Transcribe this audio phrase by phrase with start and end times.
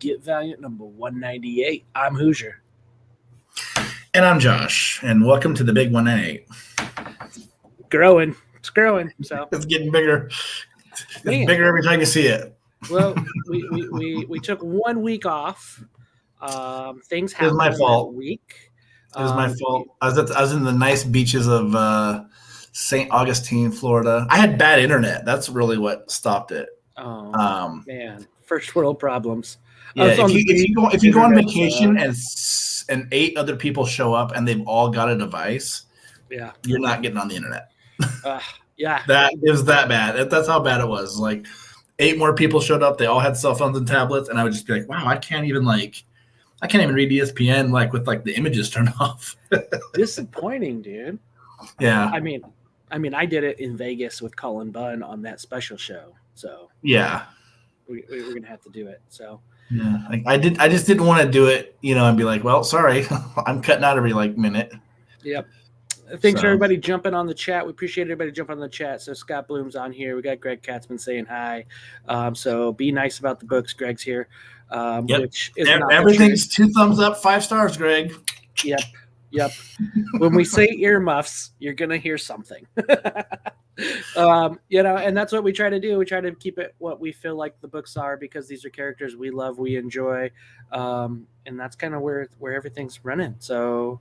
[0.00, 1.84] Get Valiant number 198.
[1.94, 2.62] I'm Hoosier.
[4.14, 6.48] And I'm Josh, and welcome to the Big 198.
[7.90, 8.34] Growing.
[8.56, 9.12] It's growing.
[9.22, 10.28] So It's getting bigger.
[10.92, 11.46] It's Man.
[11.46, 12.56] bigger every time you see it.
[12.90, 13.14] well,
[13.48, 15.84] we, we, we, we took one week off.
[16.40, 18.14] Um, things It was happened my fault.
[18.14, 18.70] week.
[19.16, 19.88] It was my Um, fault.
[20.00, 22.24] I was, at, I was in the nice beaches of uh,
[22.72, 23.10] St.
[23.12, 24.26] Augustine, Florida.
[24.30, 25.26] I had bad internet.
[25.26, 26.70] That's really what stopped it.
[26.96, 29.58] Oh Um, man, first world problems.
[29.94, 32.16] Yeah, if you, if you go if you go on vacation and
[32.88, 35.84] and eight other people show up and they've all got a device,
[36.30, 37.70] Yeah, you're not getting on the internet.
[38.24, 38.40] uh,
[38.76, 39.02] yeah.
[39.06, 40.30] That it was that bad.
[40.30, 41.18] That's how bad it was.
[41.18, 41.46] Like
[41.98, 42.98] eight more people showed up.
[42.98, 45.16] They all had cell phones and tablets, and I would just be like, "Wow, I
[45.16, 46.02] can't even like,
[46.62, 49.36] I can't even read ESPN like with like the images turned off."
[49.94, 51.18] Disappointing, dude.
[51.78, 52.42] yeah, I mean,
[52.90, 56.70] I mean, I did it in Vegas with Colin Bunn on that special show, so
[56.82, 57.26] yeah,
[57.88, 59.02] we, we were gonna have to do it.
[59.10, 59.98] So yeah.
[60.10, 60.58] Like I did.
[60.58, 63.06] I just didn't want to do it, you know, and be like, "Well, sorry,
[63.46, 64.72] I'm cutting out every like minute."
[65.22, 65.46] Yep.
[66.18, 67.64] Thanks for everybody jumping on the chat.
[67.64, 69.00] We appreciate everybody jumping on the chat.
[69.00, 70.16] So Scott Bloom's on here.
[70.16, 71.66] We got Greg Katzman saying hi.
[72.08, 73.72] Um, so be nice about the books.
[73.72, 74.26] Greg's here.
[74.70, 75.20] Um, Yep.
[75.20, 78.12] which is E- Everything's two thumbs up, five stars, Greg.
[78.64, 78.80] Yep.
[79.30, 79.52] Yep.
[80.18, 82.66] when we say earmuffs, you're gonna hear something.
[84.16, 85.98] um, you know, and that's what we try to do.
[85.98, 88.70] We try to keep it what we feel like the books are because these are
[88.70, 90.30] characters we love, we enjoy,
[90.72, 93.36] um, and that's kind of where where everything's running.
[93.38, 94.00] So,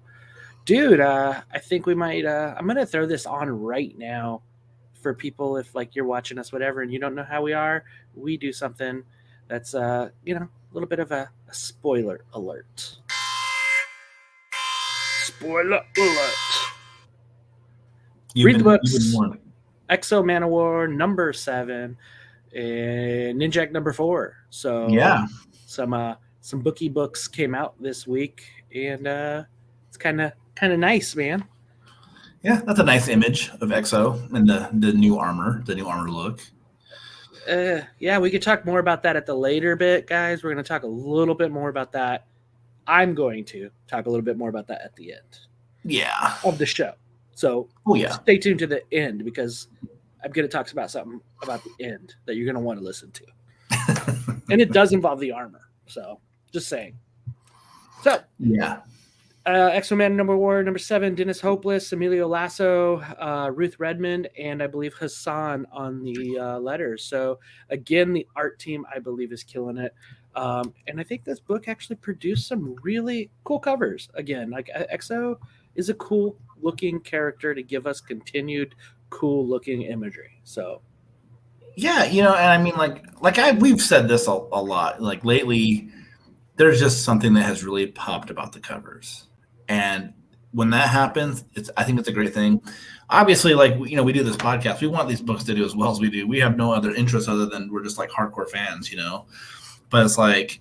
[0.66, 2.25] dude, uh, I think we might.
[2.25, 4.41] Uh, I'm gonna throw this on right now
[5.02, 7.83] for people if like you're watching us, whatever, and you don't know how we are.
[8.16, 9.03] We do something
[9.47, 12.98] that's uh, you know, a little bit of a, a spoiler alert.
[15.23, 16.36] Spoiler alert.
[18.36, 19.15] You've Read the been- books.
[19.89, 20.89] You've been warned.
[20.89, 21.98] Exo Manowar number seven
[22.55, 24.38] and Ninjak number four.
[24.50, 25.26] So Yeah,
[25.66, 29.44] some uh some bookie books came out this week and uh
[29.88, 31.44] it's kind of kind of nice, man.
[32.44, 32.61] yeah.
[32.66, 36.39] That's a nice image of EXO and the the new armor, the new armor look.
[37.50, 40.44] Uh yeah, we could talk more about that at the later bit, guys.
[40.44, 42.26] We're going to talk a little bit more about that.
[42.88, 45.39] I'm going to talk a little bit more about that at the end
[45.83, 46.36] Yeah.
[46.44, 46.94] of the show.
[47.39, 48.10] So Oh yeah.
[48.11, 49.70] stay tuned to the end because
[50.26, 52.83] I'm going to talk about something about the end that you're going to want to
[52.86, 54.36] listen to.
[54.52, 55.61] and it does involve the armor.
[55.88, 56.20] So
[56.52, 56.98] just saying.
[58.04, 58.82] So Yeah.
[59.45, 64.61] uh, Exo Man number one, number seven, Dennis Hopeless, Emilio Laiso, uh, Ruth Redmond, and
[64.61, 67.06] I believe Hassan on the uh, letters.
[67.06, 67.39] So
[67.70, 69.95] again, the art team I believe is killing it.
[70.36, 74.10] Um, and I think this book actually produced some really cool covers.
[74.16, 75.38] Again, like uh, Exo
[75.76, 78.75] is a cool looking character to give us continued
[79.09, 80.39] cool looking imagery.
[80.43, 80.81] So
[81.75, 85.02] Yeah, you know, and I mean, like, like I we've said this a, a lot.
[85.02, 85.89] Like lately,
[86.55, 89.27] there's just something that has really popped about the covers,
[89.67, 90.14] and
[90.52, 92.61] when that happens, it's I think it's a great thing.
[93.09, 94.81] Obviously, like you know, we do this podcast.
[94.81, 96.27] We want these books to do as well as we do.
[96.27, 99.26] We have no other interest other than we're just like hardcore fans, you know.
[99.89, 100.59] But it's like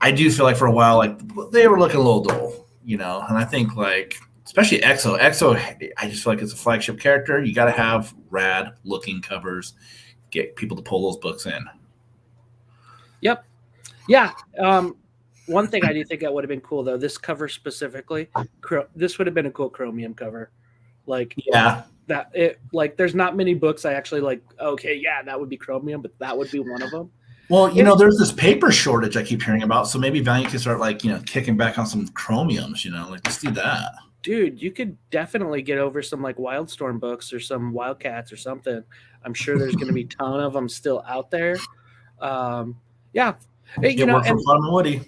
[0.00, 1.20] I do feel like for a while, like
[1.50, 4.16] they were looking a little dull, you know, and I think like
[4.50, 5.16] especially EXO.
[5.16, 7.40] EXO, I just feel like it's a flagship character.
[7.40, 9.74] You got to have rad looking covers
[10.32, 11.64] get people to pull those books in.
[13.20, 13.44] Yep.
[14.08, 14.96] Yeah, um,
[15.46, 18.28] one thing I do think that would have been cool though, this cover specifically,
[18.96, 20.50] this would have been a cool chromium cover.
[21.06, 25.38] Like Yeah, that it like there's not many books I actually like okay yeah that
[25.38, 27.10] would be chromium but that would be one of them
[27.48, 30.58] Well, you know, there's this paper shortage I keep hearing about, so maybe Valiant can
[30.58, 32.84] start like you know kicking back on some chromiums.
[32.84, 33.92] You know, like let's do that.
[34.22, 38.82] Dude you could definitely get over some like wildstorm books or some wildcats or something.
[39.24, 41.56] I'm sure there's going to be a ton of them still out there.
[42.20, 42.76] Um
[43.12, 43.34] yeah.
[43.80, 44.38] Hey, you know and,
[44.72, 45.00] Woody.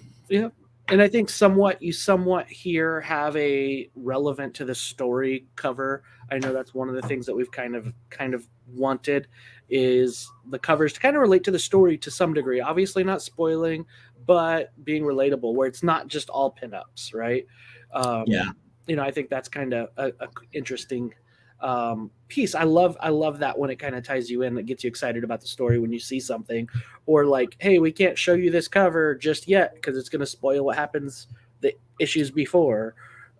[0.89, 6.03] and i think somewhat you somewhat here have a relevant to the story cover.
[6.31, 9.27] I know that's one of the things that we've kind of kind of wanted
[9.69, 12.61] is the covers to kind of relate to the story to some degree.
[12.61, 13.85] Obviously not spoiling
[14.25, 17.45] but being relatable where it's not just all pinups right?
[17.93, 18.51] Um, Yeah.
[18.87, 21.13] You know i think that's kind of a, a interesting
[21.61, 24.63] um, piece i love i love that when it kind of ties you in that
[24.63, 26.67] gets you excited about the story when you see something
[27.05, 30.25] or like hey we can't show you this cover just yet because it's going to
[30.25, 31.27] spoil what happens
[31.61, 32.95] the issues before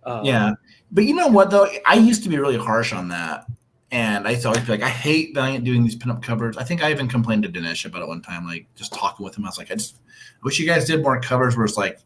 [0.06, 0.52] um, Yeah,
[0.92, 1.68] but you know what though?
[1.86, 3.46] I used to be really harsh on that,
[3.90, 6.56] and I used to always be like, I hate Valiant doing these pinup covers.
[6.56, 9.36] I think I even complained to Dinesh about it one time, like just talking with
[9.36, 9.44] him.
[9.44, 11.98] I was like, I just I wish you guys did more covers where it's like,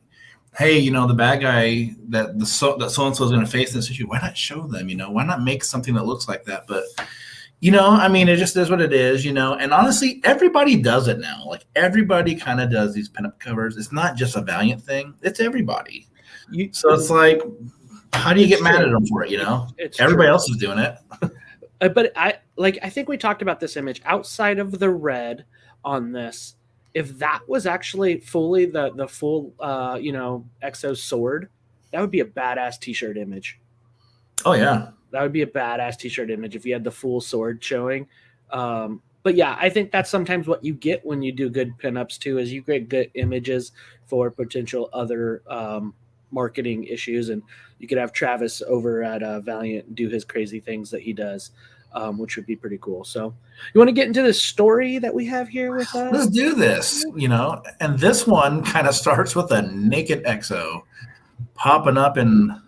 [0.59, 3.45] hey, you know, the bad guy that the so that so and so is going
[3.45, 4.09] to face this issue.
[4.09, 4.89] Why not show them?
[4.89, 6.67] You know, why not make something that looks like that?
[6.67, 6.85] But
[7.61, 9.55] you know, I mean, it just is what it is, you know.
[9.55, 11.45] And honestly, everybody does it now.
[11.47, 13.77] Like everybody kind of does these pinup covers.
[13.77, 16.09] It's not just a Valiant thing; it's everybody.
[16.51, 17.41] You, so it's like,
[18.13, 18.65] how do you get true.
[18.65, 19.31] mad at them for it?
[19.31, 20.33] You know, it's everybody true.
[20.33, 20.99] else is doing it.
[21.81, 22.79] uh, but I like.
[22.83, 25.45] I think we talked about this image outside of the red
[25.85, 26.57] on this.
[26.95, 31.49] If that was actually fully the the full, uh, you know, Exo sword,
[31.93, 33.61] that would be a badass T-shirt image.
[34.45, 37.63] Oh yeah, that would be a badass T-shirt image if you had the full sword
[37.63, 38.09] showing.
[38.51, 42.19] Um, but yeah, I think that's sometimes what you get when you do good pinups
[42.19, 43.73] too, is you get good images
[44.07, 45.95] for potential other um,
[46.31, 47.43] marketing issues, and
[47.79, 51.51] you could have Travis over at uh, Valiant do his crazy things that he does.
[51.93, 53.03] Um, which would be pretty cool.
[53.03, 53.35] So,
[53.73, 56.13] you want to get into the story that we have here with us?
[56.13, 57.05] Let's do this.
[57.17, 60.83] You know, and this one kind of starts with a naked EXO
[61.55, 62.61] popping up in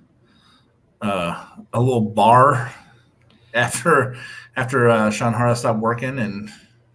[1.03, 2.73] uh, a little bar
[3.55, 4.17] after
[4.57, 6.51] after uh, Shanhara stopped working, and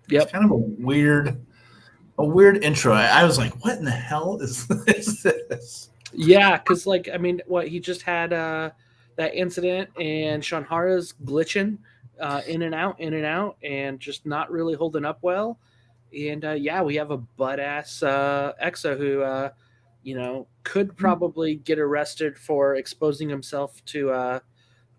[0.09, 1.45] yeah, kind of a weird
[2.17, 2.93] a weird intro.
[2.93, 7.17] I, I was like, "What in the hell is, is this?" Yeah, because like I
[7.17, 8.71] mean, what he just had uh,
[9.15, 11.77] that incident, and Shanhara's glitching
[12.19, 15.59] uh, in and out, in and out, and just not really holding up well.
[16.17, 19.49] And uh, yeah, we have a butt ass uh, Exo who uh,
[20.05, 20.95] you know, could hmm.
[20.95, 24.39] probably get arrested for exposing himself to uh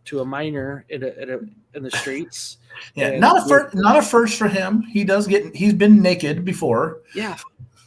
[0.04, 1.38] to a minor in a, in, a,
[1.76, 2.58] in the streets.
[2.94, 4.82] yeah, and not a first, not a first for him.
[4.82, 7.00] He does get he's been naked before.
[7.14, 7.36] Yeah.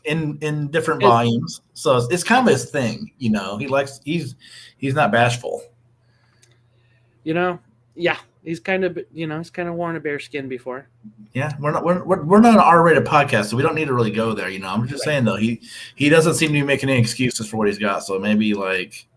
[0.05, 3.57] In in different volumes, so it's, it's kind of his thing, you know.
[3.57, 4.33] He likes he's
[4.77, 5.61] he's not bashful.
[7.25, 7.59] You know,
[7.95, 10.87] yeah, he's kind of you know he's kind of worn a bear skin before.
[11.33, 14.11] Yeah, we're not we're, we're, not an R-rated podcast, so we don't need to really
[14.11, 14.49] go there.
[14.49, 15.13] You know, I'm just right.
[15.13, 15.61] saying though he
[15.95, 18.03] he doesn't seem to be making any excuses for what he's got.
[18.03, 19.07] So maybe like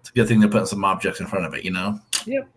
[0.00, 1.64] it's a good thing they're putting some objects in front of it.
[1.64, 2.00] You know.
[2.26, 2.48] Yep.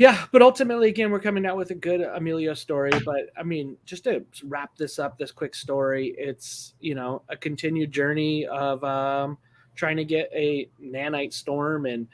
[0.00, 2.90] Yeah, but ultimately, again, we're coming out with a good Emilio story.
[3.04, 7.36] But I mean, just to wrap this up, this quick story, it's you know a
[7.36, 9.36] continued journey of um,
[9.74, 12.08] trying to get a nanite storm and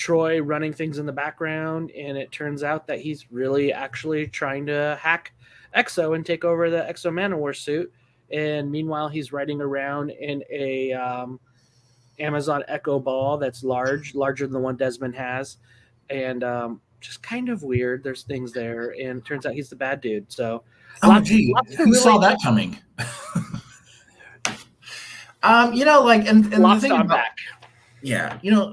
[0.00, 4.64] Troy running things in the background, and it turns out that he's really actually trying
[4.64, 5.34] to hack
[5.76, 7.92] Exo and take over the Exo Manowar suit.
[8.32, 11.38] And meanwhile, he's riding around in a um,
[12.18, 15.58] Amazon Echo ball that's large, larger than the one Desmond has,
[16.08, 18.02] and um, just kind of weird.
[18.02, 20.32] There's things there, and turns out he's the bad dude.
[20.32, 20.62] So,
[21.02, 22.78] oh lots, gee, lots who really saw that coming?
[25.42, 27.36] um, you know, like, and, and the thing about, back.
[28.00, 28.72] Yeah, you know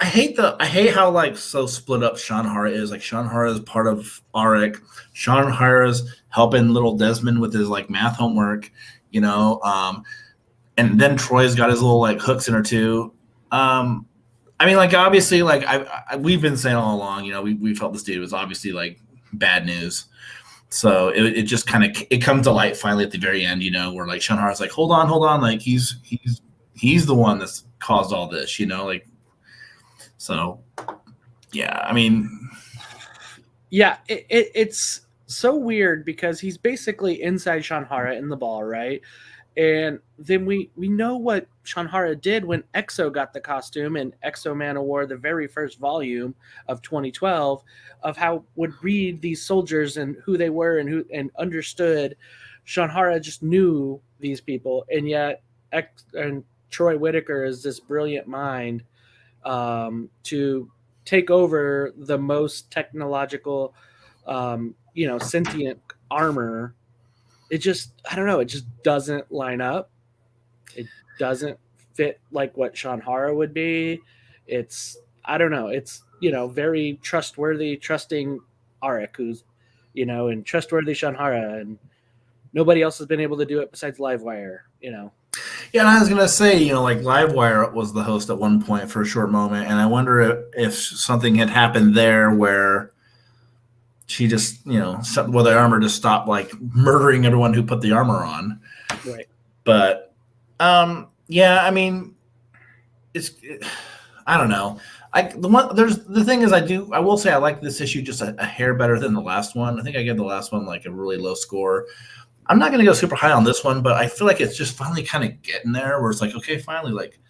[0.00, 2.90] I hate the I hate how like so split up Shanhara is.
[2.90, 4.80] Like Shanhara is part of Aric.
[5.14, 8.72] Shanhara is helping little Desmond with his like math homework,
[9.10, 9.60] you know.
[9.62, 10.02] Um,
[10.78, 13.12] and then Troy's got his little like hooks in her too.
[13.52, 14.06] Um,
[14.58, 17.54] I mean, like obviously, like I, I we've been saying all along, you know, we,
[17.54, 18.98] we felt this dude was obviously like
[19.34, 20.06] bad news.
[20.70, 23.62] So it, it just kind of it comes to light finally at the very end,
[23.62, 26.40] you know, where like Shanhara's like, hold on, hold on, like he's he's
[26.74, 29.06] he's the one that's caused all this, you know, like
[30.20, 30.60] so,
[31.50, 32.50] yeah, I mean,
[33.70, 39.00] yeah, it, it, it's so weird because he's basically inside Shanhara in the ball, right?
[39.56, 44.54] And then we we know what Shanhara did when EXO got the costume and EXO
[44.54, 46.34] Man Manowar, the very first volume
[46.68, 47.64] of 2012,
[48.02, 52.14] of how would read these soldiers and who they were and who and understood.
[52.66, 55.40] Shanhara just knew these people, and yet
[55.72, 58.84] X and Troy Whitaker is this brilliant mind
[59.44, 60.70] um, to
[61.04, 63.74] take over the most technological,
[64.26, 65.80] um, you know, sentient
[66.10, 66.74] armor.
[67.50, 69.90] It just, I don't know, it just doesn't line up.
[70.76, 70.86] It
[71.18, 71.58] doesn't
[71.94, 74.00] fit like what Shanhara would be.
[74.46, 78.40] It's, I don't know, it's, you know, very trustworthy, trusting
[78.82, 79.44] Aric, who's,
[79.94, 81.78] you know, and trustworthy Shanhara, and
[82.52, 85.12] nobody else has been able to do it besides Livewire, you know.
[85.72, 88.62] Yeah, and I was gonna say, you know, like Livewire was the host at one
[88.62, 92.92] point for a short moment, and I wonder if, if something had happened there where
[94.06, 97.92] she just, you know, well, the armor just stopped like murdering everyone who put the
[97.92, 98.60] armor on.
[99.06, 99.28] Right.
[99.62, 100.12] But,
[100.58, 102.16] um, yeah, I mean,
[103.14, 103.64] it's, it,
[104.26, 104.80] I don't know.
[105.12, 107.80] I the one there's the thing is I do I will say I like this
[107.80, 109.78] issue just a, a hair better than the last one.
[109.78, 111.86] I think I gave the last one like a really low score.
[112.50, 114.56] I'm not going to go super high on this one, but I feel like it's
[114.56, 117.20] just finally kind of getting there where it's like, okay, finally, like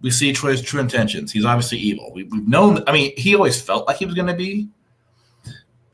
[0.00, 1.30] we see Troy's true intentions.
[1.30, 2.10] He's obviously evil.
[2.14, 4.68] We, have known, I mean, he always felt like he was going to be.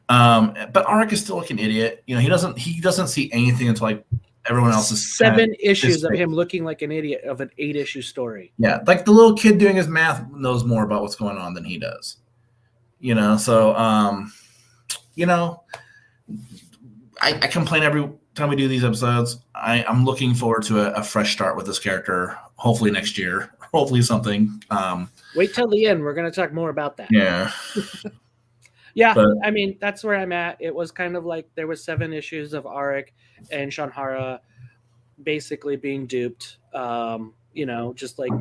[0.09, 2.05] Um, but Aric is still like an idiot.
[2.07, 4.05] You know, he doesn't he doesn't see anything until like
[4.47, 8.03] everyone else is seven issues of him looking like an idiot of an eight issue
[8.03, 8.53] story.
[8.59, 11.65] Yeah, like the little kid doing his math knows more about what's going on than
[11.65, 12.19] he does.
[13.01, 14.33] You know, so um,
[15.15, 15.63] you know,
[17.23, 19.39] I, I complain every time we do these episodes.
[19.55, 22.37] I, I'm looking forward to a, a fresh start with this character.
[22.57, 23.53] Hopefully next year.
[23.75, 24.63] Hopefully something.
[24.71, 26.03] Um, Wait till the end.
[26.03, 27.09] We're going to talk more about that.
[27.11, 27.51] yeah.
[28.95, 30.59] Yeah, But- I mean that's where I'm at.
[30.61, 33.09] It was kind of like there was seven issues of Aric
[33.51, 34.41] and Shanhara
[35.23, 36.59] basically being duped.
[36.75, 38.33] Um, you know, just like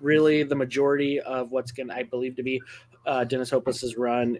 [0.00, 2.62] really the majority of what's going to I believe to be
[3.06, 4.38] uh, Dennis Hopeless's run,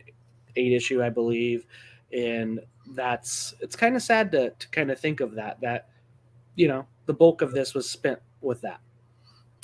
[0.55, 1.67] eight issue I believe,
[2.13, 2.61] and
[2.95, 5.89] that's it's kind of sad to to kind of think of that that
[6.57, 8.81] you know the bulk of this was spent with that.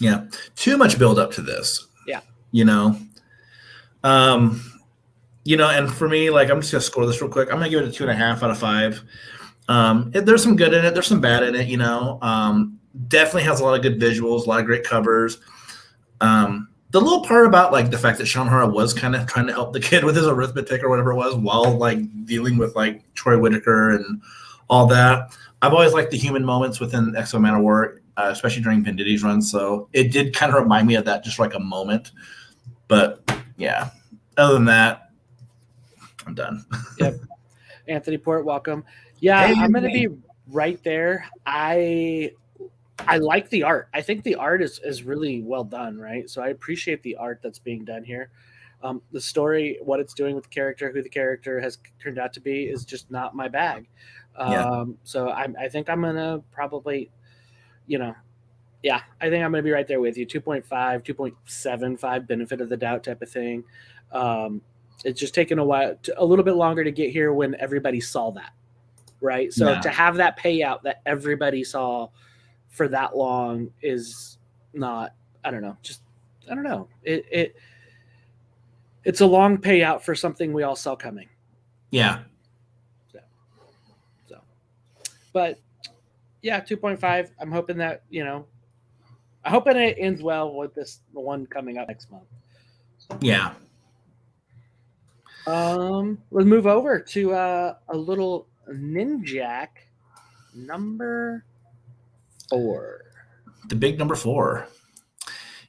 [0.00, 0.24] Yeah.
[0.56, 1.86] Too much build up to this.
[2.06, 2.20] Yeah.
[2.52, 2.98] You know.
[4.02, 4.62] Um,
[5.44, 7.48] you know, and for me, like I'm just gonna score this real quick.
[7.50, 9.02] I'm gonna give it a two and a half out of five.
[9.68, 12.18] Um, it, there's some good in it, there's some bad in it, you know.
[12.22, 12.78] Um,
[13.08, 15.38] definitely has a lot of good visuals, a lot of great covers.
[16.20, 19.52] Um, the little part about like the fact that Shanhara was kind of trying to
[19.52, 23.02] help the kid with his arithmetic or whatever it was while like dealing with like
[23.14, 24.22] Troy Whitaker and
[24.70, 25.36] all that.
[25.60, 29.42] I've always liked the human moments within Exo Manowar, uh, especially during Venditti's run.
[29.42, 32.12] So it did kind of remind me of that, just for, like a moment.
[32.86, 33.90] But yeah,
[34.36, 35.10] other than that,
[36.28, 36.64] I'm done.
[37.00, 37.16] Yep.
[37.88, 38.84] Anthony Port, welcome.
[39.18, 40.10] Yeah, Hey, I'm gonna be
[40.46, 41.26] right there.
[41.44, 42.30] I
[43.00, 43.88] I like the art.
[43.92, 46.28] I think the art is is really well done, right?
[46.28, 48.30] So I appreciate the art that's being done here.
[48.82, 52.32] Um, the story, what it's doing with the character, who the character has turned out
[52.34, 53.88] to be, is just not my bag.
[54.36, 54.84] Um, Yeah.
[55.04, 57.10] So I, I think I'm gonna probably,
[57.86, 58.14] you know,
[58.82, 60.26] yeah, I think I'm gonna be right there with you.
[60.26, 63.64] 2.5, 2.75 benefit of the doubt type of thing.
[64.12, 64.60] Um,
[65.04, 68.30] it's just taken a while, a little bit longer to get here when everybody saw
[68.32, 68.52] that,
[69.20, 69.52] right?
[69.52, 69.80] So Yeah.
[69.80, 72.08] to have that payout that everybody saw
[72.74, 74.38] for that long is
[74.72, 75.14] not,
[75.44, 76.02] I don't know, just
[76.50, 76.88] I don't know.
[77.04, 77.56] It it
[79.04, 81.28] it's a long payout for something we all saw coming.
[81.90, 82.22] Yeah,
[83.12, 83.20] So,
[84.28, 84.40] so
[85.32, 85.60] but
[86.42, 87.30] yeah, two point five.
[87.40, 88.44] I'm hoping that you know,
[89.44, 92.24] I'm hoping it ends well with this one coming up next month.
[93.20, 93.54] yeah.
[95.46, 99.68] Um, let's move over to uh, a little Ninjak
[100.54, 101.44] number
[102.48, 103.02] four.
[103.68, 104.66] the big number four.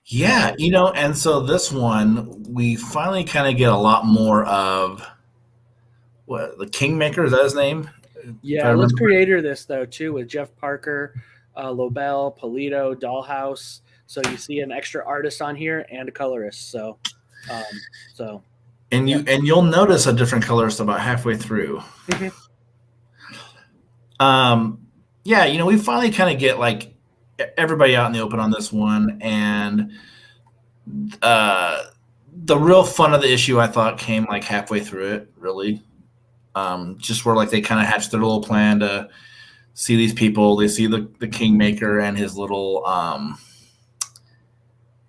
[0.08, 4.46] Yeah, you know, and so this one we finally kind of get a lot more
[4.46, 5.04] of
[6.26, 7.90] what the Kingmaker is that his name?
[8.42, 11.20] Yeah, let's creator this though too with Jeff Parker,
[11.56, 13.82] uh, Lobel, Pulido, Dollhouse.
[14.08, 16.70] So you see an extra artist on here and a colorist.
[16.70, 16.98] So,
[17.50, 17.64] um,
[18.14, 18.44] so
[18.92, 21.82] And you and you'll notice a different colorist about halfway through.
[22.10, 22.32] Mhm.
[24.20, 24.85] Um,
[25.26, 26.94] yeah, you know, we finally kind of get like
[27.58, 29.92] everybody out in the open on this one, and
[31.22, 31.84] uh,
[32.32, 35.84] the real fun of the issue I thought came like halfway through it, really.
[36.54, 39.10] Um, just where like they kind of hatched their little plan to
[39.74, 40.56] see these people.
[40.56, 43.38] They see the the Kingmaker and his little um,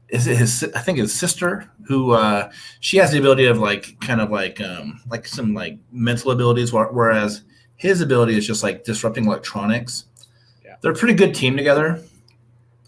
[0.08, 4.00] is it his I think his sister who uh she has the ability of like
[4.00, 7.42] kind of like um like some like mental abilities whereas
[7.76, 10.04] his ability is just like disrupting electronics.
[10.64, 10.76] Yeah.
[10.80, 12.02] They're a pretty good team together.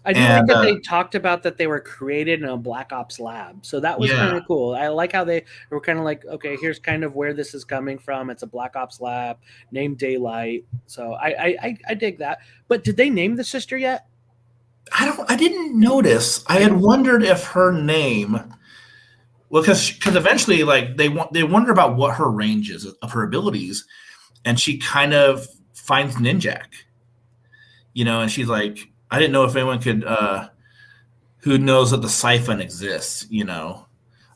[0.05, 2.57] I do And, like that uh, they talked about that they were created in a
[2.57, 3.65] Black Ops lab.
[3.65, 4.15] So that was Yeah.
[4.17, 4.73] kind of cool.
[4.73, 7.63] I like how they were kind of like, okay, here's kind of where this is
[7.65, 8.29] coming from.
[8.29, 9.37] It's a Black Ops lab
[9.71, 10.65] named Daylight.
[10.87, 12.39] So I I, I, I dig that.
[12.67, 14.07] But did they name the sister yet?
[14.97, 16.43] I don't I didn't notice.
[16.47, 18.39] I had wondered if her name
[19.49, 23.11] well cuz cuz eventually like they want they wonder about what her range is of
[23.11, 23.85] her abilities
[24.45, 26.67] and she kind of finds Ninjak.
[27.93, 30.49] You know, and she's like I didn't know if anyone could uh
[31.39, 33.85] who knows that the siphon exists, you know.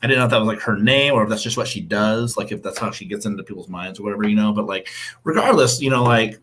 [0.02, 1.80] I didn't know if that was like her name or if that's just what she
[1.80, 4.52] does, like if that's how she gets into people's minds or whatever, you know.
[4.52, 4.88] But like,
[5.22, 6.38] regardless, you know, like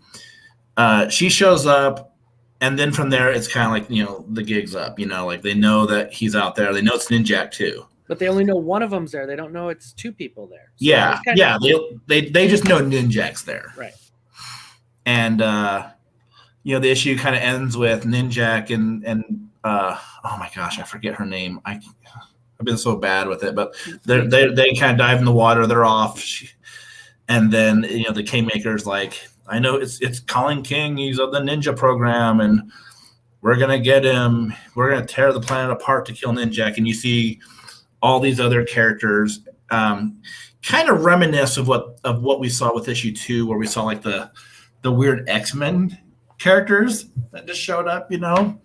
[0.77, 2.15] uh, she shows up,
[2.59, 4.97] and then from there, it's kind of like you know the gig's up.
[4.99, 6.73] You know, like they know that he's out there.
[6.73, 7.85] They know it's Ninjak too.
[8.11, 9.25] But they only know one of them's there.
[9.25, 10.73] They don't know it's two people there.
[10.75, 11.57] So Yeah, yeah.
[11.61, 13.73] They, they they just know Ninjak's there.
[13.77, 13.93] Right.
[15.05, 15.87] And uh,
[16.63, 20.77] you know the issue kind of ends with Ninjak and and uh, oh my gosh,
[20.77, 21.61] I forget her name.
[21.63, 21.79] I
[22.59, 25.31] I've been so bad with it, but they they they kind of dive in the
[25.31, 25.65] water.
[25.65, 26.49] They're off, She-
[27.29, 30.97] and then you know the Kingmaker's like, I know it's it's Colin King.
[30.97, 32.73] He's of the Ninja program, and
[33.39, 34.53] we're gonna get him.
[34.75, 36.75] We're gonna tear the planet apart to kill Ninjak.
[36.75, 37.39] And you see
[38.01, 40.21] all these other characters, um,
[40.63, 43.83] kind of reminisce of what of what we saw with issue two, where we saw
[43.83, 44.31] like the
[44.81, 45.97] the weird X Men
[46.39, 48.59] characters that just showed up, you know.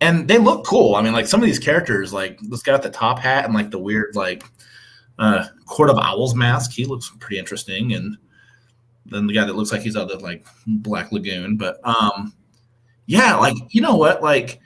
[0.00, 0.96] And they look cool.
[0.96, 3.54] I mean, like some of these characters, like this guy with the top hat and
[3.54, 4.42] like the weird, like
[5.18, 6.72] uh, Court of Owls mask.
[6.72, 8.16] He looks pretty interesting, and
[9.06, 11.56] then the guy that looks like he's out of like Black Lagoon.
[11.56, 12.34] But um,
[13.06, 14.22] yeah, like you know what?
[14.22, 14.60] Like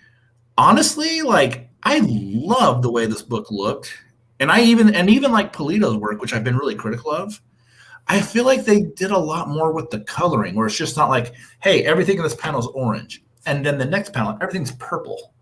[0.57, 3.93] honestly, like I love the way this book looked,
[4.41, 7.41] and I even and even like Pulido's work, which I've been really critical of.
[8.09, 11.11] I feel like they did a lot more with the coloring, where it's just not
[11.11, 15.33] like, hey, everything in this panel is orange, and then the next panel everything's purple.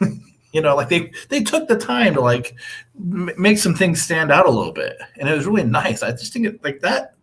[0.52, 2.54] you know, like they they took the time to like
[2.96, 6.02] m- make some things stand out a little bit, and it was really nice.
[6.02, 7.14] I just think it like that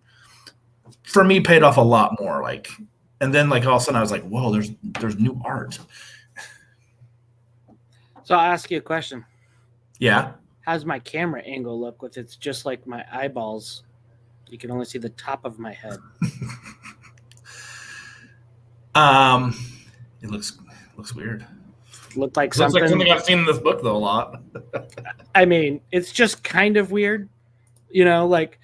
[1.04, 2.42] for me paid off a lot more.
[2.42, 2.70] Like,
[3.22, 5.80] and then like all of a sudden I was like, whoa, there's there's new art.
[8.24, 9.24] So I'll ask you a question.
[10.00, 10.34] Yeah.
[10.66, 13.84] How's my camera angle look with it's just like my eyeballs?
[14.50, 16.00] You can only see the top of my head.
[18.96, 19.56] um,
[20.22, 20.58] it looks
[20.98, 21.46] looks weird.
[22.16, 22.82] Looked like Looks something.
[22.82, 24.42] like something I've seen in this book though a lot.
[25.36, 27.30] I mean, it's just kind of weird,
[27.90, 28.58] you know, like,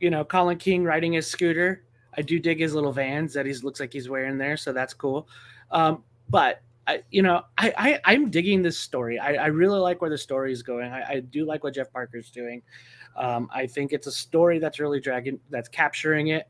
[0.00, 1.84] you know, Colin King riding his scooter.
[2.16, 4.92] I do dig his little vans that he looks like he's wearing there, so that's
[4.92, 5.28] cool.
[5.70, 9.18] Um, but I, you know, I, I I'm digging this story.
[9.18, 10.90] I, I really like where the story is going.
[10.90, 12.62] I, I do like what Jeff Parker's doing.
[13.14, 16.48] Um, I think it's a story that's really dragging, that's capturing it.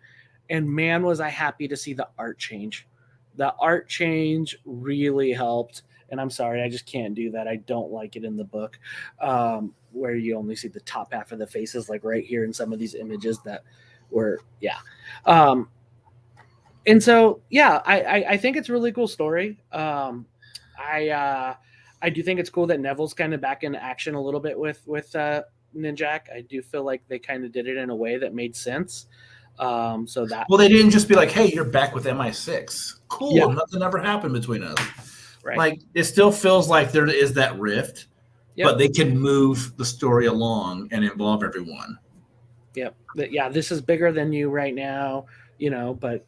[0.48, 2.86] And man, was I happy to see the art change.
[3.36, 7.46] The art change really helped and I'm sorry, I just can't do that.
[7.46, 8.78] I don't like it in the book,
[9.20, 12.52] um, where you only see the top half of the faces, like right here in
[12.52, 13.62] some of these images that
[14.10, 14.78] were, yeah.
[15.26, 15.68] Um,
[16.88, 19.58] and so, yeah, I, I, I think it's a really cool story.
[19.72, 20.26] Um,
[20.78, 21.54] I uh,
[22.00, 24.58] I do think it's cool that Neville's kind of back in action a little bit
[24.58, 25.42] with with uh,
[25.76, 26.32] Ninjak.
[26.34, 29.06] I do feel like they kind of did it in a way that made sense.
[29.58, 33.00] Um, so that Well, they didn't just be like, "Hey, you're back with MI6.
[33.08, 33.32] Cool.
[33.36, 33.46] Yeah.
[33.46, 34.78] Nothing ever happened between us."
[35.42, 35.58] right.
[35.58, 38.06] Like it still feels like there is that rift,
[38.54, 38.66] Yep.
[38.66, 41.98] but they can move the story along and involve everyone.
[42.74, 42.94] Yep.
[43.16, 45.26] But yeah, this is bigger than you right now,
[45.58, 46.24] you know, but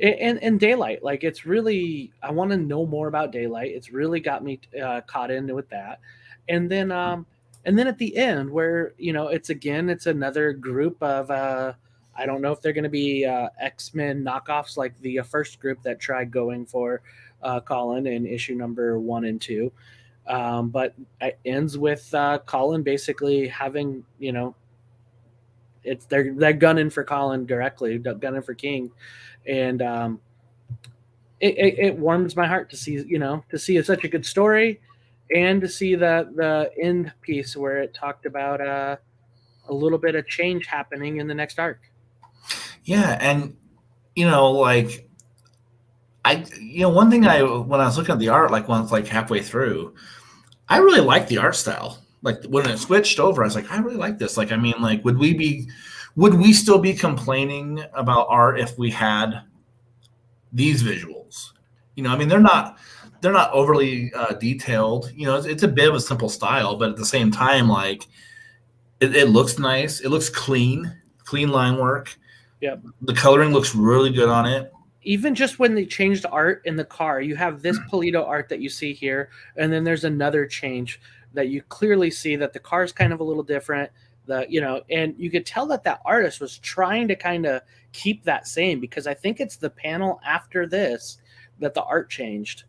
[0.00, 3.72] and and daylight like it's really i want to know more about daylight.
[3.74, 6.00] It's really got me uh, caught in with that.
[6.48, 7.26] And then um
[7.64, 11.72] and then at the end where you know it's again it's another group of uh
[12.16, 15.60] i don't know if they're going to be uh, x-men knockoffs like the uh, first
[15.60, 17.02] group that tried going for
[17.42, 19.72] uh colin in issue number one and two.
[20.28, 24.54] Um but it ends with uh colin basically having you know
[25.84, 28.90] it's they're they're gunning for Colin directly, gunning for King,
[29.46, 30.20] and um,
[31.40, 34.26] it, it, it warms my heart to see you know to see such a good
[34.26, 34.80] story,
[35.34, 38.96] and to see the the end piece where it talked about uh,
[39.68, 41.80] a little bit of change happening in the next arc.
[42.84, 43.56] Yeah, and
[44.14, 45.08] you know, like
[46.24, 48.92] I, you know, one thing I when I was looking at the art, like once
[48.92, 49.94] like halfway through,
[50.68, 51.98] I really liked the art style.
[52.22, 54.36] Like when it switched over, I was like, I really like this.
[54.36, 55.68] Like, I mean, like, would we be,
[56.18, 59.44] would we still be complaining about art if we had
[60.52, 61.52] these visuals?
[61.94, 62.76] You know, I mean, they're not,
[63.20, 65.12] they're not overly uh, detailed.
[65.14, 67.68] You know, it's, it's a bit of a simple style, but at the same time,
[67.68, 68.08] like,
[68.98, 70.00] it, it looks nice.
[70.00, 72.18] It looks clean, clean line work.
[72.60, 74.72] Yeah, The coloring looks really good on it.
[75.02, 78.58] Even just when they changed art in the car, you have this Pulido art that
[78.58, 81.00] you see here, and then there's another change
[81.32, 83.92] that you clearly see that the car is kind of a little different.
[84.28, 87.62] The you know, and you could tell that that artist was trying to kind of
[87.92, 91.18] keep that same because I think it's the panel after this
[91.58, 92.64] that the art changed.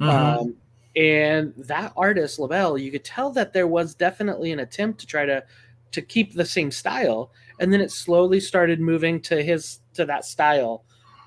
[0.00, 0.08] Mhm.
[0.08, 0.56] Um,
[0.96, 5.24] and that artist Labelle, you could tell that there was definitely an attempt to try
[5.26, 5.44] to
[5.92, 10.24] to keep the same style, and then it slowly started moving to his to that
[10.24, 10.84] style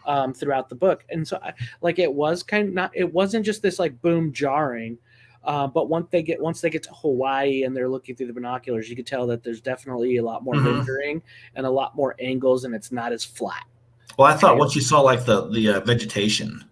[0.07, 1.05] um, throughout the book.
[1.09, 2.91] And so, I, like, it was kind of not.
[2.95, 4.97] It wasn't just this like boom jarring.
[5.45, 8.33] Uh, but once they get once they get to Hawaii and they're looking through the
[8.33, 10.65] binoculars, you can tell that there's definitely a lot more Mhm.
[10.65, 11.21] rendering
[11.55, 13.63] and a lot more angles, and it's not as flat.
[14.17, 16.63] Well, I thought once you saw like the the uh, vegetation,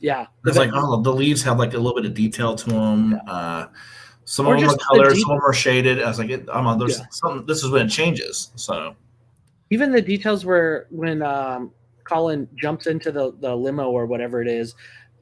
[0.00, 3.20] Yeah, it's like oh, the leaves have like a little bit of detail to them.
[3.28, 3.66] Uh,
[4.24, 6.02] some Or of them are the colored, some of them are shaded.
[6.02, 6.78] I was like, it, I'm on.
[6.78, 7.06] There's Yeah.
[7.10, 7.46] something.
[7.46, 8.50] This is when it changes.
[8.56, 8.94] So
[9.70, 11.72] even the details where when um,
[12.04, 14.74] Colin jumps into the, the limo or whatever it is,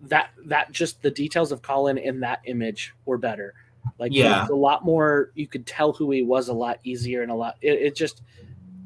[0.02, 3.54] that that just the details of Colin in that image were better.
[3.98, 4.46] Like Yeah.
[4.50, 5.30] a lot more.
[5.34, 7.56] You could tell who he was a lot easier and a lot.
[7.62, 8.22] It, it just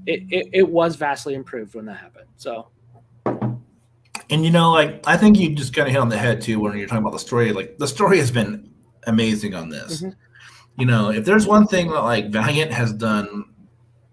[0.06, 2.26] it, it it was vastly improved when that happened.
[2.36, 2.68] So
[4.30, 6.60] And you know, like I think you just kind of hit on the head too
[6.60, 7.52] when you're talking about the story.
[7.52, 8.70] Like the story has been
[9.06, 10.02] amazing on this.
[10.02, 10.14] Mhm.
[10.78, 13.44] You know, if there's one thing that like Valiant has done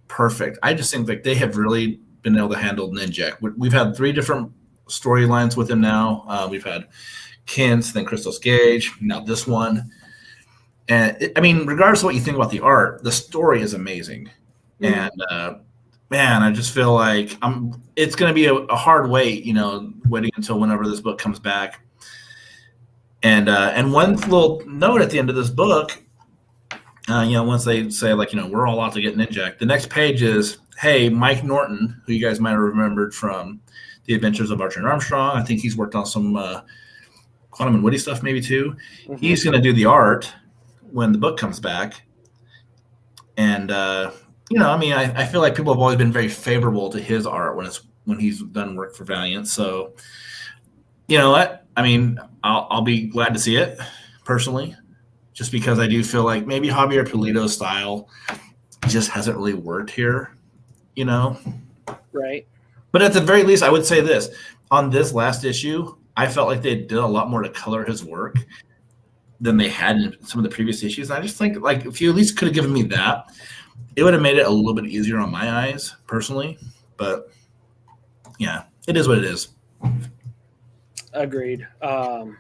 [0.07, 3.37] perfect, I just think like they have really been able to handle Ninjak.
[3.57, 4.51] We've had three different
[4.87, 6.23] storylines with him now.
[6.27, 6.87] Uh, we've had
[7.45, 9.89] Kindt, then Christos Gage, now this one.
[10.89, 13.73] and it, I mean, regardless of what you think about the art, the story is
[13.73, 14.29] amazing.
[14.81, 14.91] Mhm.
[14.93, 15.53] And uh,
[16.09, 17.81] man, I just feel like I'm.
[17.95, 21.17] It's going to be a, a hard wait, you know, waiting until whenever this book
[21.19, 21.81] comes back.
[23.23, 25.91] And uh, and one little note at the end of this book,
[27.09, 29.57] uh, you know, once they say like, you know, we're all out to get Ninjak,
[29.57, 33.59] the next page is, hey, Mike Norton, who you guys might have remembered from
[34.07, 35.37] the Adventures of Archer and Armstrong.
[35.37, 36.61] I think he's worked on some uh,
[37.51, 38.75] Quantum and Woody stuff, maybe too.
[39.07, 39.19] Mhm.
[39.19, 40.33] He's going to do the art
[40.91, 42.01] when the book comes back.
[43.37, 44.11] And uh,
[44.49, 46.99] you know, I mean, I, I feel like people have always been very favorable to
[46.99, 49.47] his art when it's when he's done work for Valiant.
[49.47, 49.93] So,
[51.07, 51.65] you know what?
[51.75, 53.77] I mean, I'll, I'll be glad to see it
[54.23, 54.75] personally,
[55.33, 58.09] just because I do feel like maybe Javier Pulido's style
[58.87, 60.31] just hasn't really worked here.
[60.95, 61.37] You know,
[62.13, 62.47] right.
[62.91, 64.29] But at the very least, I would say this
[64.71, 68.03] on this last issue, I felt like they did a lot more to color his
[68.03, 68.35] work
[69.39, 71.11] than they had in some of the previous issues.
[71.11, 73.31] I just think like if you at least could have given me that,
[73.95, 76.57] it would have made it a little bit easier on my eyes personally.
[76.97, 77.31] But
[78.39, 79.49] yeah, it is what it is.
[81.13, 81.67] Agreed.
[81.81, 82.37] Um,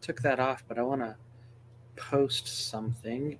[0.00, 1.14] took that off, but I want to
[1.96, 3.38] post something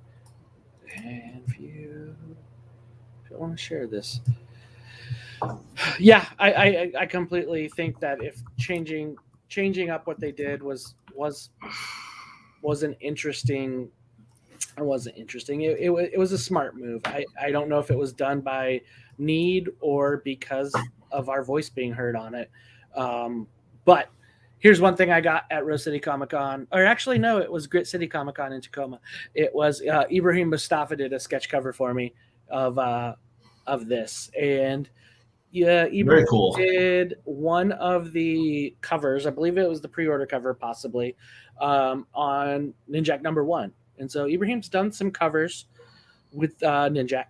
[0.96, 2.14] and view.
[3.32, 4.20] I want to share this.
[5.98, 9.16] Yeah, I, I I completely think that if changing
[9.48, 11.50] changing up what they did was was
[12.62, 13.90] was an interesting
[14.76, 15.62] it wasn't interesting.
[15.62, 17.02] It, it, it was a smart move.
[17.04, 18.80] I, I don't know if it was done by
[19.18, 20.74] need or because
[21.10, 22.50] of our voice being heard on it.
[22.94, 23.46] Um,
[23.84, 24.08] but
[24.58, 27.66] here's one thing I got at Rose City Comic Con, or actually, no, it was
[27.66, 29.00] Grit City Comic Con in Tacoma.
[29.34, 32.14] It was uh, Ibrahim Moustafa did a sketch cover for me
[32.48, 33.14] of uh,
[33.66, 34.88] of this, and
[35.52, 36.52] yeah, Ibrahim Very cool.
[36.54, 39.26] did one of the covers.
[39.26, 41.16] I believe it was the pre-order cover, possibly
[41.60, 43.72] um, on Ninjak number one.
[43.98, 45.66] And so Ibrahim's done some covers
[46.32, 47.26] with uh, Ninjak.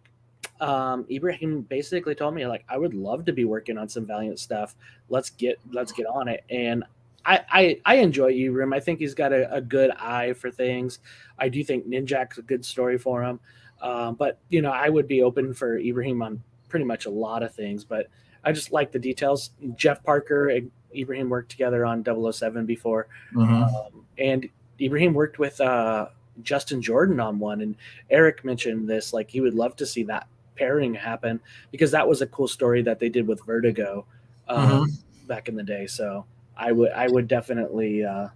[0.61, 4.39] Um, Ibrahim basically told me like, I would love to be working on some Valiant
[4.39, 4.75] stuff.
[5.09, 6.45] Let's get let's get on it.
[6.51, 6.85] And
[7.25, 8.75] I I, I enjoy Ibrahim.
[8.75, 10.99] I think he's got a, a good eye for things.
[11.39, 13.41] I do think Ninjak's a good story for him.
[13.81, 17.43] Um, but you know, I would be open for Ibrahim on pretty much a lot
[17.43, 17.85] of things.
[17.85, 18.07] But
[18.43, 19.51] I just like the details.
[19.77, 23.07] Jeff Parker and Ibrahim worked together on 007 before.
[23.35, 23.69] Mhm.
[23.69, 24.49] Um, and
[24.81, 26.07] Ibrahim worked with uh,
[26.43, 27.75] Justin Jordan on one, and
[28.09, 29.13] Eric mentioned this.
[29.13, 32.83] Like he would love to see that pairing happen because that was a cool story
[32.83, 34.05] that they did with Vertigo
[34.49, 34.89] um,
[35.27, 35.87] back in the day.
[35.87, 36.25] So
[36.57, 38.29] I would I would definitely uh,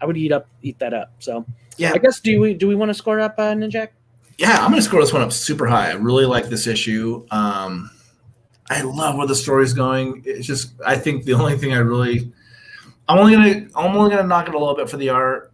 [0.00, 1.12] I would eat up eat that up.
[1.18, 1.44] So
[1.76, 1.92] Yeah.
[1.94, 3.88] I guess do we do we want to score up uh, Ninjak?
[4.42, 5.90] Yeah, I'm gonna score this one up super high.
[5.90, 7.24] I really like this issue.
[7.30, 7.88] Um,
[8.68, 10.20] I love where the story's going.
[10.26, 12.32] It's just I think the only thing I really
[13.08, 15.52] I'm only gonna I'm only gonna knock it a little bit for the art.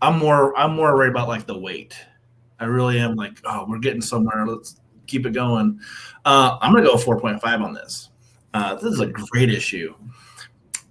[0.00, 1.96] I'm more I'm more worried about like the weight.
[2.60, 4.46] I really am like, oh, we're getting somewhere.
[4.46, 5.80] Let's keep it going.
[6.24, 8.10] Uh, I'm gonna go 4.5 on this.
[8.54, 9.92] Uh, this is a great issue.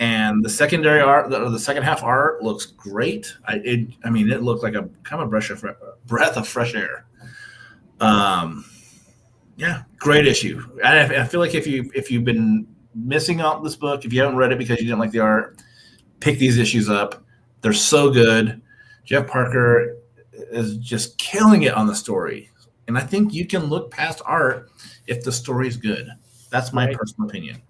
[0.01, 3.33] And the secondary art, the, the second half art looks great.
[3.47, 5.63] I, it, I mean, it looked like a kind of a of,
[6.05, 7.05] breath of fresh air.
[8.03, 8.65] Um,
[9.55, 10.61] yeah, great issue.
[10.83, 14.21] I, I feel like if you if you've been missing out this book, if you
[14.21, 15.61] haven't read it because you didn't like the art,
[16.19, 17.23] pick these issues up.
[17.61, 18.61] They're so good.
[19.05, 19.97] Jeff Parker
[20.51, 22.49] is just killing it on the story,
[22.87, 24.69] and I think you can look past art
[25.07, 26.07] if the story's good.
[26.49, 26.97] That's my Right.
[26.97, 27.61] personal opinion.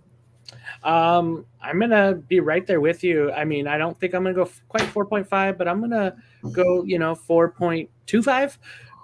[0.84, 3.32] Um, I'm gonna be right there with you.
[3.32, 6.15] I mean, I don't think I'm gonna go f- quite 4.5, but I'm gonna
[6.52, 8.58] go, you know, 4.25.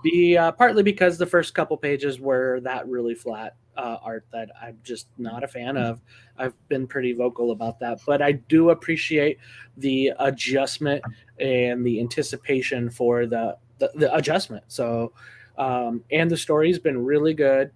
[0.03, 4.49] Be uh, partly because the first couple pages were that really flat uh, art that
[4.61, 6.01] I'm just not a fan of.
[6.37, 9.39] I've been pretty vocal about that, but I do appreciate
[9.77, 11.03] the adjustment
[11.39, 14.65] and the anticipation for the the, the adjustment.
[14.67, 15.13] So,
[15.57, 17.71] um, and the story's been really good,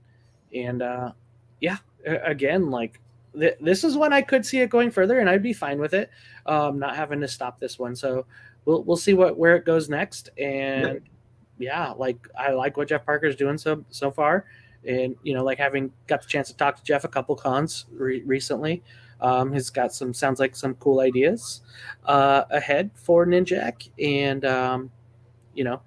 [0.53, 1.11] and uh,
[1.61, 2.99] yeah, again, like
[3.37, 5.93] th- this is when I could see it going further, and I'd be fine with
[5.93, 6.09] it,
[6.45, 7.95] um, not having to stop this one.
[7.95, 8.25] So
[8.65, 10.99] we'll we'll see what where it goes next, and yeah,
[11.97, 14.45] like I like what Jeff Parker's doing so so far,
[14.87, 17.85] and you know, like having got the chance to talk to Jeff a couple cons
[17.91, 18.83] re- recently.
[19.21, 21.61] Um, he's got some sounds like some cool ideas
[22.05, 24.91] uh, ahead for Ninjak, and um,
[25.53, 25.81] you know,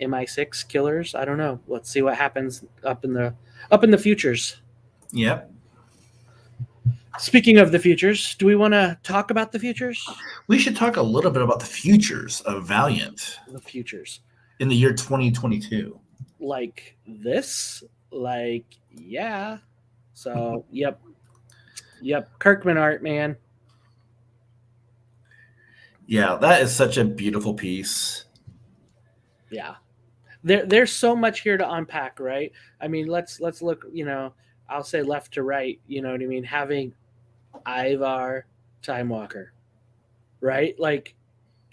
[0.00, 1.14] MI6 killers.
[1.14, 1.58] I don't know.
[1.66, 3.34] Let's see what happens up in the
[3.70, 4.60] up in the futures.
[5.12, 5.50] Yep.
[7.18, 10.04] Speaking of the futures, do we want to talk about the futures?
[10.48, 14.20] We should talk a little bit about the futures of Valiant The futures.
[14.62, 15.98] In the year 2022.
[16.38, 17.82] Like this?
[18.12, 19.58] Like, yeah.
[20.14, 21.00] So, yep.
[22.00, 22.38] Yep.
[22.38, 23.36] Kirkman art, man.
[26.06, 28.26] Yeah, that is such a beautiful piece.
[29.50, 29.74] Yeah.
[30.44, 32.52] There there's so much here to unpack, right?
[32.80, 34.32] I mean, let's let's look, you know,
[34.68, 36.44] I'll say left to right, you know what I mean?
[36.44, 36.94] Having
[37.66, 38.46] Ivar
[38.82, 39.52] Time Walker,
[40.40, 40.78] right?
[40.78, 41.14] Like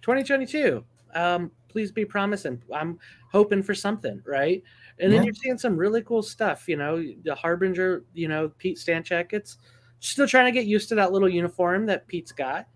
[0.02, 0.84] 2022.
[1.14, 2.62] Um, please be promising.
[2.74, 3.00] I'm
[3.32, 4.62] hoping for something, right?
[5.00, 5.26] And then Yeah.
[5.26, 9.32] you're seeing some really cool stuff, you know, the Harbinger, you know, Pete Stanchek.
[9.34, 9.58] It's
[10.00, 12.68] still trying to get used to that little uniform that Pete's got.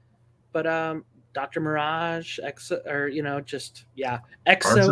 [0.54, 1.62] But um Dr.
[1.62, 4.88] Mirage, Exo, or you know, just yeah, Exo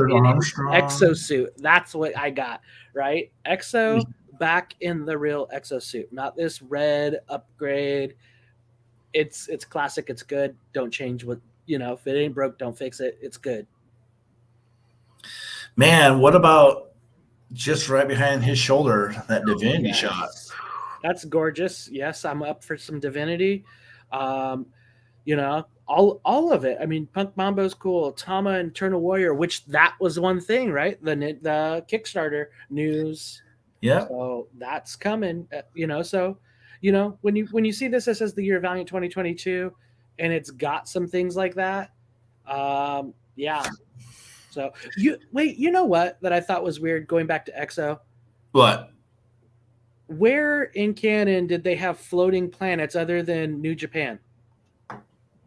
[0.73, 1.53] exo suit.
[1.57, 2.61] That's what I got,
[2.95, 3.31] right?
[3.45, 4.03] Exo
[4.39, 8.15] back in the real exo suit, not this red upgrade.
[9.13, 10.55] It's it's classic, it's good.
[10.73, 13.17] Don't change what you know, if it ain't broke, don't fix it.
[13.21, 13.67] It's good.
[15.75, 16.91] Man, what about
[17.53, 19.97] just right behind his shoulder that divinity Yes.
[19.97, 20.29] shot?
[21.03, 21.89] That's gorgeous.
[21.91, 23.65] Yes, I'm up for some divinity.
[24.11, 24.67] Um,
[25.25, 26.77] you know, all all of it.
[26.81, 28.11] I mean, Punk Mambo's cool.
[28.11, 31.01] Tama and Eternal Warrior, which that was one thing, right?
[31.03, 33.41] The the Kickstarter news.
[33.81, 34.07] Yeah.
[34.07, 35.47] So that's coming.
[35.55, 36.37] uh, You know, so
[36.81, 39.73] you know when you when you see this, it says the year of Valiant 2022,
[40.19, 41.91] and it's got some things like that.
[42.45, 43.63] Um, yeah.
[44.51, 45.57] So you wait.
[45.57, 47.99] You know what that I thought was weird going back to EXO
[48.51, 48.91] What?
[50.07, 54.19] where in canon did they have floating planets other than New Japan?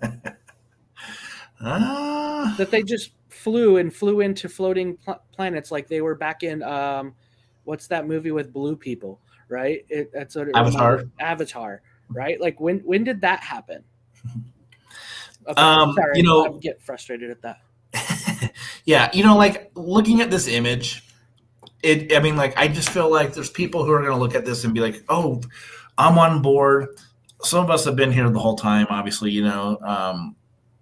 [1.61, 6.43] Ah, That they just flew and flew into floating pl- planets like they were back
[6.43, 7.15] in um,
[7.63, 9.85] what's that movie with blue people, right?
[9.89, 11.05] It, that's what it Avatar.
[11.19, 12.39] Avatar, right?
[12.41, 13.83] Like when when did that happen?
[15.47, 17.61] Okay, Um, sorry, you know- I get frustrated at that.
[18.85, 21.03] yeah, you know, like looking at this image,
[21.83, 22.15] it.
[22.15, 24.45] I mean, like I just feel like there's people who are going to look at
[24.45, 25.41] this and be like, "Oh,
[25.97, 26.87] I'm on board."
[27.41, 30.35] Some of us have been here the whole time, obviously, you know, um,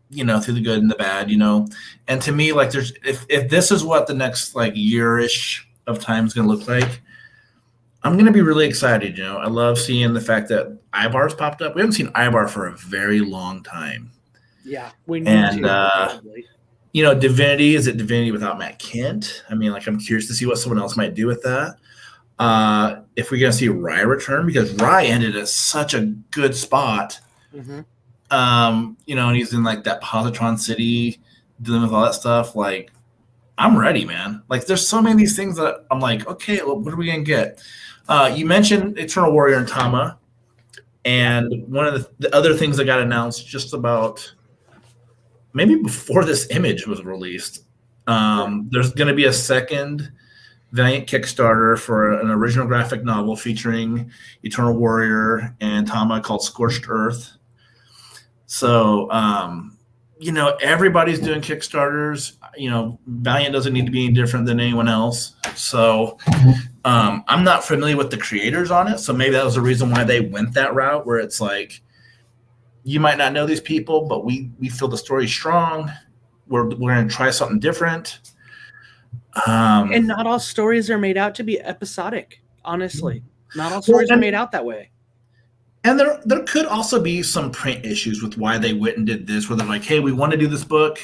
[0.10, 1.67] you know, through the good and the bad, you know.
[2.08, 5.99] And to me, like, there's if if this is what the next like year-ish of
[5.99, 7.02] time is going to look like,
[8.04, 9.17] I'm going to be really excited.
[9.17, 11.76] You know, I love seeing the fact that Ivar's popped up.
[11.76, 14.12] We haven't seen Ibar for a very long time.
[14.63, 15.69] Yeah, we need And, to.
[15.69, 16.19] uh,
[16.93, 19.41] you know, Divinity is it Divinity without Matt Kindt?
[19.49, 21.78] I mean, like I'm curious to see what someone else might do with that.
[22.39, 27.19] Uh, if we're gonna see Rai return because Rai ended at such a good spot,
[27.56, 27.86] Mhm.
[28.32, 31.19] um, you know, and he's in like that positron city
[31.62, 32.56] dealing with all that stuff.
[32.56, 32.91] Like,
[33.58, 34.41] I'm ready, man.
[34.49, 37.06] Like, there's so many of these things that I'm like, okay, well, what are we
[37.06, 37.62] gonna get?
[38.10, 40.17] Uh, you mentioned Eternal Warrior and Tama,
[41.06, 44.34] and one of the, the other things that got announced just about
[45.54, 47.66] maybe before this image was released.
[48.08, 50.12] Um, there's going to be a second
[50.72, 54.12] Valiant Kickstarter for an original graphic novel featuring
[54.42, 57.32] Eternal Warrior and Tama called Scorched Earth.
[58.48, 59.78] So, um,
[60.20, 62.38] you know, everybody's doing Kickstarters.
[62.58, 65.36] You know, Valiant doesn't need to be any different than anyone else.
[65.56, 66.18] So,
[66.86, 68.98] um, I'm not familiar with the creators on it.
[68.98, 71.82] So maybe that was the reason why they went that route where it's like,
[72.84, 75.91] you might not know these people, but we we feel the story's strong.
[76.48, 78.19] We're we're gonna try something different.
[79.48, 82.41] Um, and not all stories are made out to be episodic.
[82.65, 83.24] Honestly,
[83.56, 84.89] not all stories are and- made out that way.
[85.84, 89.26] and there there could also be some print issues with why they went and did
[89.28, 91.00] this, where they're like, hey, we want to do this book.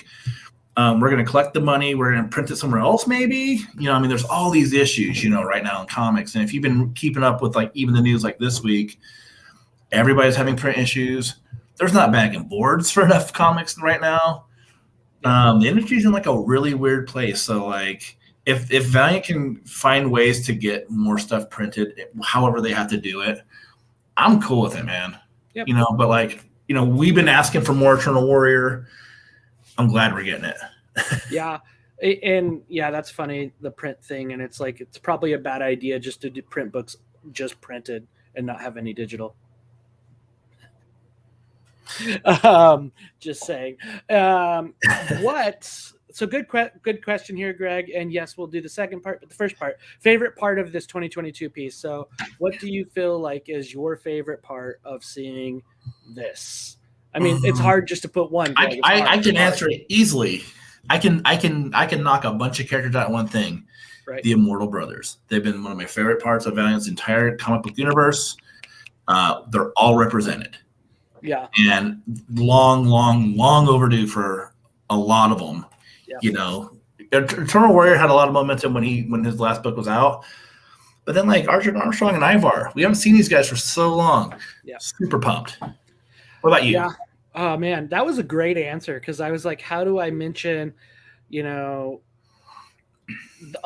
[0.77, 1.95] Um, we're gonna collect the money.
[1.95, 3.61] We're gonna print it somewhere else, maybe.
[3.77, 6.35] You know, I mean, there's all these issues, you know, right now in comics.
[6.35, 8.99] And if you've been keeping up with like even the news like this week,
[9.91, 11.35] everybody's having print issues.
[11.79, 14.45] There's not bagging boards for enough comics right now.
[15.23, 17.41] Um, the industry's in like a really weird place.
[17.41, 22.71] So like if if Valiant can find ways to get more stuff printed, however they
[22.71, 23.41] have to do it,
[24.17, 25.17] I'm cool with it, man.
[25.55, 25.67] Yep.
[25.67, 28.87] You know, but like, you know, we've been asking for more Eternal Warrior.
[29.77, 30.57] I'm glad we're getting it.
[31.31, 31.59] yeah
[32.01, 35.99] and yeah that's funny the print thing and it's like it's probably a bad idea
[35.99, 36.95] just to do print books
[37.31, 39.35] just printed and not have any digital
[42.43, 43.77] um just saying
[44.09, 44.73] um
[45.21, 45.71] what
[46.11, 49.29] so good que- good question here greg and yes we'll do the second part but
[49.29, 52.07] the first part favorite part of this 2022 piece so
[52.39, 55.61] what do you feel like is your favorite part of seeing
[56.15, 56.77] this
[57.13, 59.01] i mean it's Um, hard just to put one I, I.
[59.01, 60.43] I can answer it easily.
[60.89, 63.65] I can I can I can knock a bunch of characters out one thing.
[64.07, 64.23] Right.
[64.23, 65.17] The Immortal Brothers.
[65.27, 68.35] They've been one of my favorite parts of Valiant's entire comic book universe.
[69.07, 70.57] Uh, they're all represented.
[71.21, 72.01] Yeah and
[72.33, 74.53] long, long, long overdue for
[74.89, 75.65] a lot of them.
[76.07, 76.17] Yeah.
[76.21, 76.77] You know,
[77.11, 80.25] Eternal Warrior had a lot of momentum when he when his last book was out,
[81.05, 84.35] but then like Archer Armstrong and Ivar, we haven't seen these guys for so long.
[84.63, 84.77] Yeah.
[84.79, 85.57] super pumped.
[86.41, 86.73] What about you?
[86.73, 86.89] Yeah.
[87.35, 90.73] Oh man, that was a great answer because I was like, how do I mention
[91.29, 92.01] you know,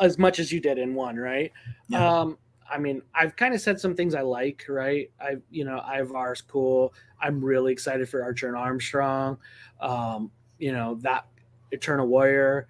[0.00, 1.50] as much as you did in one, right?
[1.88, 2.20] Yeah.
[2.20, 2.38] Um,
[2.74, 5.08] I mean, I've kind of said some things I like, right?
[5.20, 6.92] I, you know, Ivar's cool.
[7.20, 9.38] I'm really excited for Archer and Armstrong.
[9.80, 11.28] Um, you know, that
[11.70, 12.66] Eternal Warrior,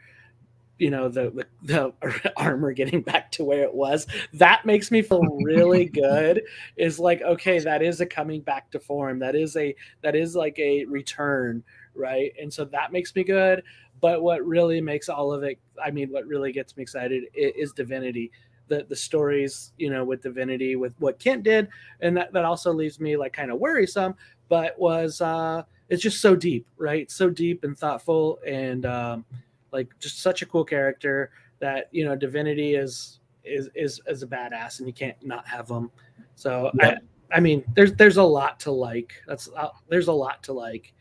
[0.78, 4.06] you know, the, the, the armor getting back to where it was.
[4.34, 6.42] That makes me feel really good.
[6.76, 9.18] Is like, okay, that is a coming back to form.
[9.20, 11.64] That is a that is like a return,
[11.94, 12.30] right?
[12.38, 13.62] And so that makes me good.
[14.02, 17.52] But what really makes all of it, I mean, what really gets me excited is,
[17.56, 18.30] is Divinity
[18.68, 21.68] the the stories you know with divinity with what Kindt did
[22.00, 24.14] and that, that also leaves me like kind of worrisome
[24.48, 29.24] but was uh it's just so deep right so deep and thoughtful and um
[29.72, 34.26] like just such a cool character that you know divinity is is is, is a
[34.26, 35.90] badass and you can't not have them
[36.34, 36.96] so Yeah.
[37.30, 40.52] i i mean there's there's a lot to like that's uh, there's a lot to
[40.52, 40.94] like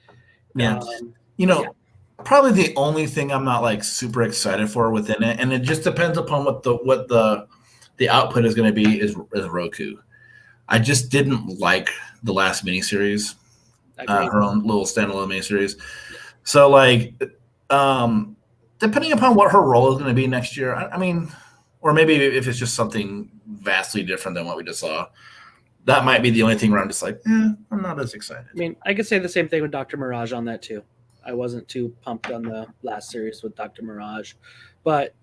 [0.56, 0.78] Yeah.
[0.80, 1.69] um, You know, Yeah.
[2.26, 5.84] probably the only thing I'm not like super excited for within it, and it just
[5.84, 7.47] depends upon what the what the
[7.97, 9.97] the output is going to be is, is Roku.
[10.67, 11.89] I just didn't like
[12.23, 13.36] the last miniseries,
[14.08, 15.79] uh, her own little standalone miniseries.
[16.43, 17.13] So like,
[17.69, 18.36] um,
[18.79, 21.32] depending upon what her role is going to be next year, I, I mean,
[21.82, 25.08] or maybe if it's just something vastly different than what we just saw,
[25.86, 28.45] that might be the only thing where I'm just like, eh, I'm not as excited.
[28.53, 29.97] I mean, I could say the same thing with Dr.
[29.97, 30.82] Mirage on that too.
[31.25, 33.84] I wasn't too pumped on the last series with Dr.
[33.84, 34.34] Mirage,
[34.84, 35.13] but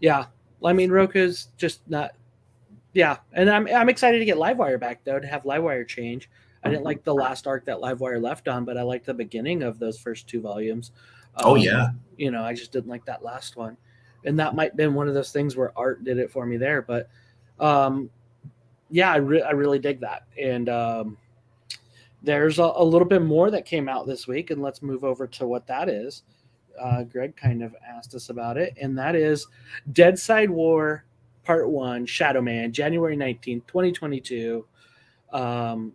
[0.00, 0.26] yeah,
[0.64, 2.12] I mean, Roku's just not.
[2.92, 6.30] Yeah, and I'm I'm excited to get Livewire back though to have Livewire change.
[6.62, 9.62] I didn't like the last arc that Livewire left on, but I liked the beginning
[9.62, 10.92] of those first two volumes.
[11.36, 13.76] Oh Um, yeah, you know, I just didn't like that last one.
[14.24, 16.56] And that might have been one of those things where art did it for me
[16.56, 16.80] there.
[16.80, 17.10] But
[17.60, 18.08] um,
[18.90, 20.24] yeah, I, re- I really dig that.
[20.40, 21.18] And um,
[22.22, 24.50] there's a, a little bit more that came out this week.
[24.50, 26.22] And let's move over to what that is.
[26.80, 28.74] Uh, Greg kind of asked us about it.
[28.80, 29.46] And that is
[29.92, 31.04] Dead Side War
[31.44, 34.66] Part 1, Shadow Man, January 19th, 2022.
[35.32, 35.92] Um,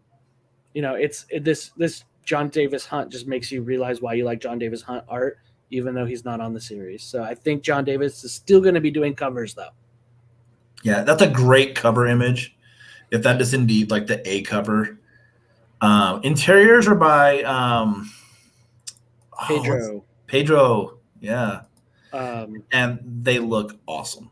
[0.74, 4.39] you know, it's it, this this Jon Davis-Hunt just makes you realize why you like
[4.39, 5.39] Jon Davis-Hunt art
[5.72, 7.04] even though he's not on the series.
[7.04, 9.70] So I think Jon Davis is still going to be doing covers though.
[10.84, 12.56] yeah, that's a great cover image.
[13.12, 15.00] If that is indeed like the A cover,
[15.82, 18.10] um, interiors are by um,
[19.50, 21.00] oh, what's- Pedro.
[21.20, 21.62] Yeah,
[22.13, 24.32] Um, and they look awesome.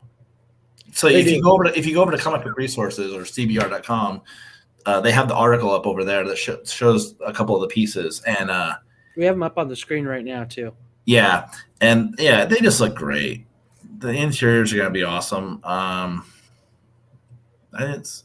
[0.93, 3.21] So if you go over to if you go over to comic book resources or
[3.21, 4.21] cbr.com,
[4.85, 7.67] uh, they have the article up over there that sho- shows a couple of the
[7.67, 8.75] pieces, and uh,
[9.17, 10.71] we have them up on the screen right now too.
[11.05, 11.49] yeah,
[11.81, 13.45] and yeah, they just look great.
[13.99, 15.59] The interiors are gonna be awesome.
[15.65, 16.25] Um,
[17.79, 18.23] it's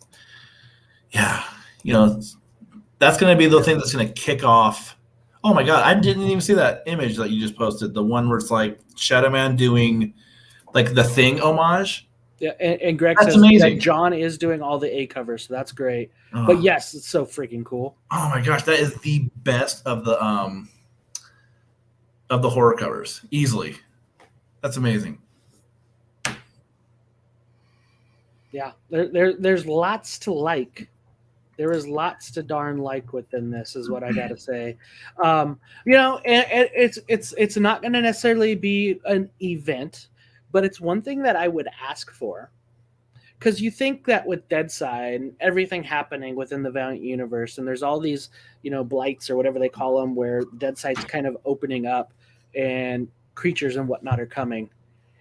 [1.10, 1.42] yeah,
[1.82, 2.22] you know,
[3.00, 4.96] that's gonna be the thing that's gonna kick off.
[5.44, 7.94] Oh my god, I didn't even see that image that you just posted.
[7.94, 10.14] The one where it's like Shadow Man doing
[10.74, 12.08] like the thing homage.
[12.38, 13.74] Yeah, and, and Greg That's says amazing.
[13.74, 16.10] that Jon is doing all the A covers, so that's great.
[16.34, 17.96] Oh, But yes, it's so freaking cool.
[18.10, 20.68] oh my gosh, that is the best of the um
[22.30, 23.76] of the horror covers, easily.
[24.60, 25.18] That's amazing.
[28.52, 30.88] Yeah, there, there there's lots to like.
[31.56, 34.76] There is lots to darn like within this, is what I gotta say.
[35.22, 40.08] Um, you know, and, and it's it's it's not going to necessarily be an event,
[40.50, 42.50] but it's one thing that I would ask for,
[43.38, 47.66] because you think that with Dead Side and everything happening within the Valiant universe, and
[47.66, 48.30] there's all these
[48.62, 52.14] you know blights or whatever they call them, where Dead Side's kind of opening up,
[52.54, 54.68] and creatures and whatnot are coming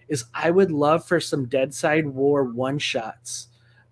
[0.08, 3.48] is I would love for some Dead Side War one shots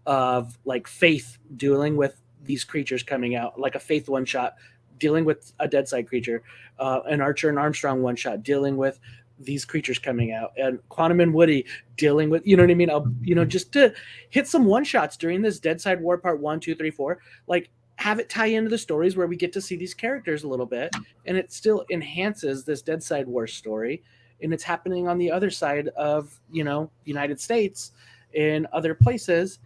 [0.06, 4.56] of like Faith dealing with these creatures coming out, like a Faith one shot
[4.98, 6.42] dealing with a Dead Side creature,
[6.78, 9.00] uh, an Archer and Armstrong one shot dealing with
[9.38, 11.64] these creatures coming out, and Quantum and Woody
[11.96, 12.90] dealing with, you know what I mean?
[12.90, 13.94] I'll, you know, just to
[14.28, 17.70] hit some one shots during this Dead Side War part one, two, three, four, like
[17.96, 20.66] have it tie into the stories where we get to see these characters a little
[20.66, 20.94] bit,
[21.26, 24.02] and it still enhances this Dead Side War story
[24.42, 27.92] and it's happening on the other side of you know united states
[28.36, 29.58] and other places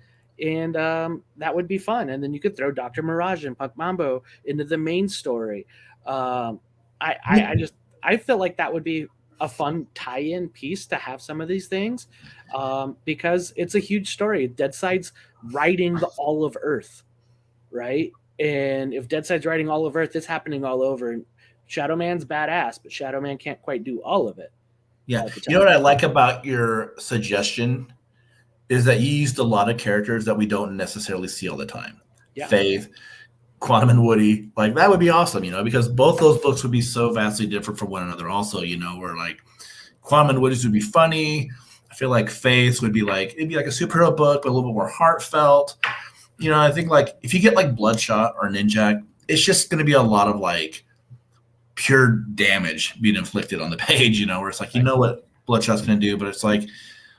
[0.43, 2.11] and um, that would be fun.
[2.11, 5.67] And then you could throw dr mirage and punk mambo into the main story.
[6.07, 6.61] Um,
[7.01, 9.07] I, I i just i feel like that would be
[9.41, 12.07] a fun tie-in piece to have some of these things
[12.55, 14.47] um, because it's a huge story.
[14.47, 15.13] Dead side's
[15.53, 17.03] writing the all of earth
[17.75, 18.13] right?
[18.39, 21.13] And if dead side's writing all of earth it's happening all over.
[21.13, 21.27] And
[21.67, 24.53] shadow man's badass but shadow man can't quite do all of it.
[25.07, 25.27] Yeah.
[25.49, 25.69] You know what.
[25.69, 27.93] I like about your suggestion
[28.69, 31.67] is that you used a lot of characters that we don't necessarily see all the
[31.67, 32.01] time.
[32.35, 32.47] Yeah.
[32.47, 32.89] Faith,
[33.61, 34.49] Quantum and Woody.
[34.57, 37.47] Like that would be awesome, you know, because both those books would be so vastly
[37.47, 39.39] different from one another also, you know, where like
[40.01, 41.51] Quantum and Woody's would be funny.
[41.91, 44.53] I feel like Faith would be like it'd be like a superhero book, but a
[44.53, 45.77] little bit more heartfelt.
[46.39, 49.79] You know, I think like if you get like Bloodshot or Ninjak, it's just going
[49.79, 50.85] to be a lot of like
[51.77, 54.19] pure damage being inflicted on the page.
[54.19, 56.65] You know, where it's like you know what Bloodshot's going to do, but it's like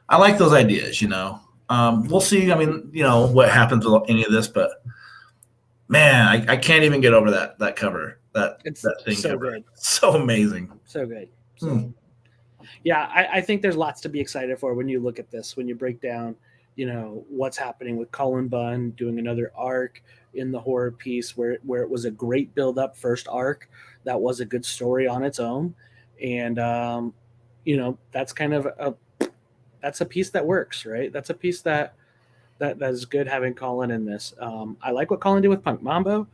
[0.09, 1.01] I like those ideas.
[1.01, 1.39] You know,
[1.69, 2.51] um, we'll see.
[2.51, 4.83] I mean, you know what happens with any of this, but
[5.87, 8.19] man, I, I can't even get over that that cover.
[8.33, 9.51] That It's that thing so cover.
[9.51, 9.63] good.
[9.75, 10.71] So amazing.
[10.85, 11.29] So good.
[11.57, 11.87] So, Hmm.
[12.83, 15.55] Yeah, I, I think there's lots to be excited for when you look at this,
[15.55, 16.35] when you break down,
[16.75, 20.03] you know, what's happening with Cullen Bunn doing another arc
[20.33, 23.69] in the horror piece where where it was a great build up first arc
[24.03, 25.73] that was a good story on its own.
[26.21, 27.13] And um,
[27.63, 28.93] you know, that's kind of a
[29.85, 31.13] that's a piece that works, right?
[31.13, 31.93] That's a piece that
[32.57, 34.33] that that is good having Cullen in this.
[34.39, 36.27] Um, I like what Cullen did with Punk Mambo.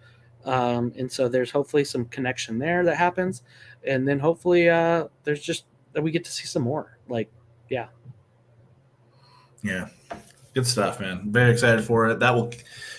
[0.46, 3.44] Um, and so there's hopefully some connection there that happens
[3.86, 7.30] and then hopefully uh there's just that we get to see some more like
[7.70, 7.88] Yeah.
[9.62, 9.90] Yeah,
[10.56, 11.32] good stuff, man.
[11.32, 12.20] Very excited for it.
[12.20, 12.52] That will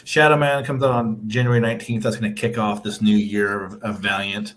[0.05, 2.03] Shadow Man comes out on January 19th.
[2.03, 4.55] That's going to kick off this new year of, of Valiant.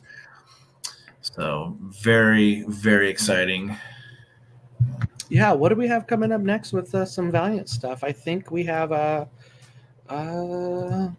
[1.22, 3.76] So very, very exciting.
[5.30, 8.52] Yeah what do we have coming up next with uh, some valiant stuff i think
[8.52, 9.26] we have uh
[10.10, 11.10] uh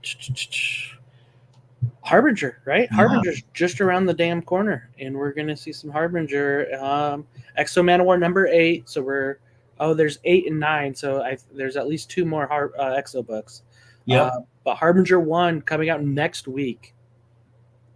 [2.03, 2.97] harbinger right Yeah.
[2.97, 7.27] harbinger's just around the damn corner and we're gonna see some harbinger um
[7.57, 9.39] X-O Manowar number eight so we're
[9.81, 13.23] oh there's eight and nine so i there's at least two more Har- uh, X-O
[13.23, 13.63] books
[14.05, 16.95] Yeah, Uh, but harbinger one coming out next week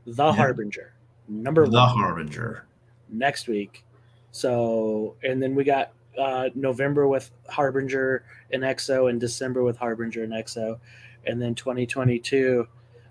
[0.07, 0.33] the Yeah.
[0.33, 0.93] harbinger
[1.29, 2.65] number the one Harbinger.
[3.09, 3.85] next week.
[4.33, 10.25] So, and then we got uh, November with Harbinger and X-O, and December with Harbinger
[10.25, 10.79] and X-O,
[11.27, 12.67] and then 2022.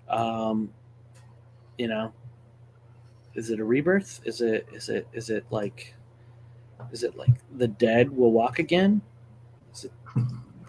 [0.08, 0.70] Um,
[1.78, 2.12] you know,
[3.34, 4.20] is it a rebirth?
[4.24, 5.94] Is it is it is it like
[6.92, 9.00] is it like the dead will walk again?
[9.72, 9.92] Is it,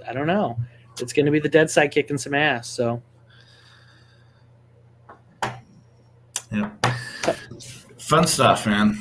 [0.08, 0.58] I don't know.
[1.00, 2.70] It's going to be the dead side kicking some ass.
[2.70, 3.02] So
[6.52, 6.70] Yeah.
[7.98, 9.00] Fun stuff, man.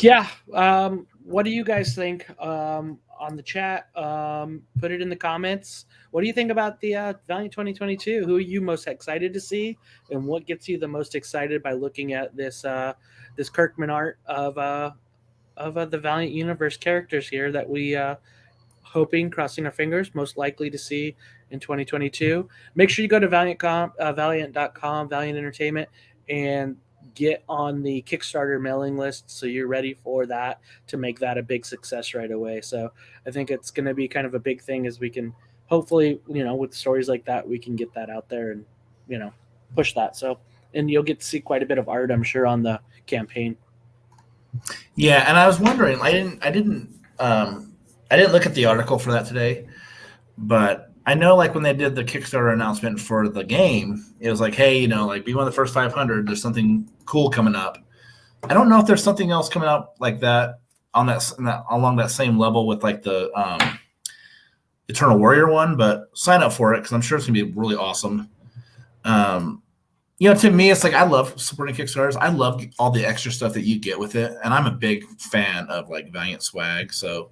[0.00, 3.88] yeah um what do you guys think um on the chat?
[3.96, 5.86] Um put it in the comments.
[6.10, 9.40] What do you think about the uh valiant 2022 who are you most excited to
[9.40, 9.78] see?
[10.10, 12.94] And what gets you the most excited by looking at this uh
[13.36, 14.92] this kirkman art of uh
[15.56, 18.16] of uh, the valiant universe characters here that we uh
[18.82, 21.14] hoping crossing our fingers most likely to see
[21.50, 25.88] in 2022 make sure you go to valiant.com uh, valiant.com valiant entertainment
[26.28, 26.76] and
[27.14, 31.42] get on the Kickstarter mailing list so you're ready for that to make that a
[31.42, 32.60] big success right away.
[32.60, 32.92] So
[33.26, 35.34] I think it's going to be kind of a big thing as we can
[35.70, 38.64] hopefully, you know, with stories like that, we can get that out there and,
[39.08, 39.32] you know,
[39.74, 40.16] push that.
[40.16, 40.38] So,
[40.74, 43.56] and you'll get to see quite a bit of art, I'm sure, on the campaign.
[44.96, 47.72] Yeah, and I was wondering, I didn't, I didn't, um,
[48.10, 49.68] I didn't look at the article for that today,
[50.36, 54.40] but I know like when they did the Kickstarter announcement for the game, it was
[54.40, 56.26] like, hey, you know, like be one of the first 500.
[56.26, 57.78] There's something cool coming up.
[58.44, 60.60] I don't know if there's something else coming up like that
[60.94, 63.78] on that, that along that same level with like the um,
[64.88, 67.76] Eternal Warrior one, but sign up for it because I'm sure it's gonna be really
[67.76, 68.28] awesome.
[69.04, 69.62] Um,
[70.18, 72.16] you know, to me, it's like I love supporting Kickstarters.
[72.16, 75.04] I love all the extra stuff that you get with it, and I'm a big
[75.18, 76.92] fan of like Valiant swag.
[76.92, 77.30] So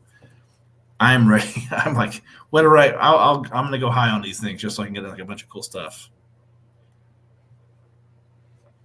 [1.01, 1.69] I'm ready.
[1.71, 2.79] I'm like, whatever.
[2.79, 5.05] I, I'll, I'll I'm gonna go high on these things just so I can get
[5.05, 6.11] like a bunch of cool stuff.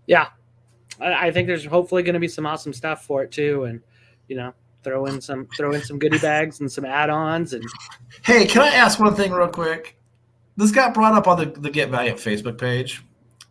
[0.08, 0.28] Yeah.
[1.00, 3.66] I, I think there's hopefully going to be some awesome stuff for it too.
[3.66, 3.82] And,
[4.28, 4.54] you know,
[4.84, 7.64] throw in some, throw in some goodie bags and some add-ons and
[8.24, 9.98] Hey, can I ask one thing real quick?
[10.56, 13.04] This got brought up on the, the Get Valiant Facebook page,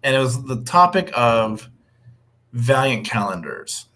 [0.04, 1.68] and it was the topic of
[2.52, 3.88] Valiant calendars.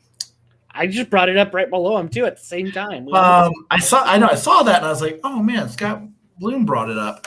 [0.77, 3.09] I just brought it up right below him too at the same time.
[3.12, 6.03] Um, I saw, I know, I saw that, and I was like, oh man, Scott
[6.39, 7.27] Bloom brought it up.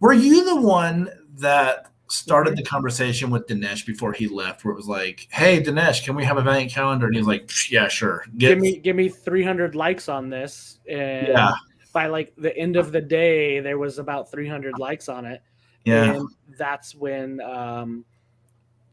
[0.00, 4.76] Were you the one that started the conversation with Dinesh before he left, where it
[4.76, 7.06] was like, hey, Dinesh, can we have a Valiant calendar?
[7.06, 8.24] And he was like, yeah, sure.
[8.38, 11.52] Get, give me give me 300 likes on this and Yeah.
[11.92, 15.42] by like the end of the day there was about 300 likes on it
[15.84, 16.28] yeah, and
[16.58, 18.04] that's when um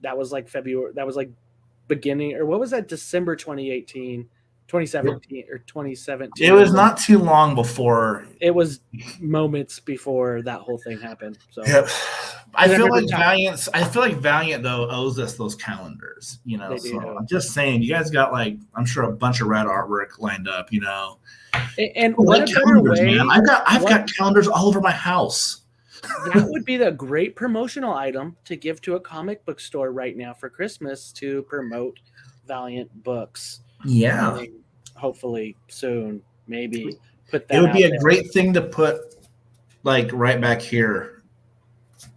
[0.02, 1.30] that was like february that was like
[1.88, 4.28] beginning or what was that december 2018
[4.68, 8.26] 2017 or 2017 it was not too long before.
[8.42, 8.80] it was
[9.20, 11.88] moments before that whole thing happened so Yep.
[12.58, 13.10] I feel like.
[13.10, 13.68] Valiant.
[13.74, 16.40] I feel like Valiant though owes us those calendars.
[16.46, 17.18] You know, so.
[17.18, 20.48] I'm just saying, you guys got like, I'm sure a bunch of rad artwork lined
[20.48, 20.72] up.
[20.72, 21.18] You know,
[21.78, 23.30] and, and what like a better calendars, way man.
[23.30, 25.62] I've got, I've what- got calendars all over my house.
[26.02, 30.16] That would be the great promotional item to give to a comic book store right
[30.16, 32.00] now for Christmas to promote
[32.48, 33.62] Valiant books.
[33.84, 34.32] Yeah.
[34.32, 34.60] I mean,
[34.96, 36.22] hopefully soon.
[36.48, 36.96] Maybe
[37.30, 37.58] put that.
[37.58, 38.00] It would be a there.
[38.00, 39.16] great thing to put
[39.84, 41.24] like right back here,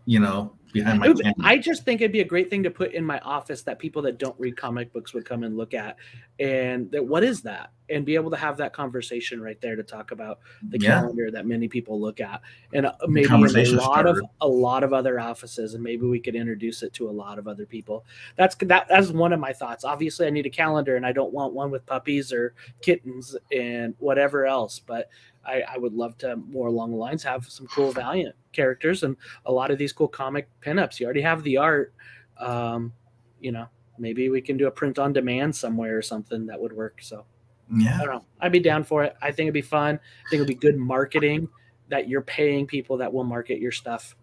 [0.05, 1.35] you know, behind my would-.
[1.43, 4.03] I just think it'd be a great thing to put in my office that people
[4.03, 5.97] that don't read comic books would come and look at,
[6.39, 9.83] and that what is that, and be able to have that conversation right there to
[9.83, 11.01] talk about the Yeah.
[11.01, 12.41] calendar that many people look at,
[12.73, 16.35] and uh, maybe a lot of a lot of other offices, and maybe we could
[16.35, 18.05] introduce it to a lot of other people.
[18.37, 18.87] That's that.
[18.89, 19.85] That's one of my thoughts.
[19.85, 23.95] Obviously, I need a calendar, and I don't want one with puppies or kittens and
[23.99, 25.09] whatever else, but.
[25.47, 29.17] I, I would love to more along the lines have some cool Valiant characters and
[29.47, 31.01] a lot of these cool comic pinups.
[31.01, 31.95] You already have the art.
[32.39, 32.93] Um,
[33.41, 33.67] you know,
[33.99, 36.99] maybe we can do a print on demand somewhere or something that would work.
[37.01, 37.25] So
[37.73, 37.99] I yeah.
[37.99, 38.25] don't know.
[38.41, 39.17] I'd be down for it.
[39.21, 39.97] I think it'd be fun.
[39.97, 41.49] I think it'd be good marketing
[41.89, 44.17] that you're paying people that will market your stuff.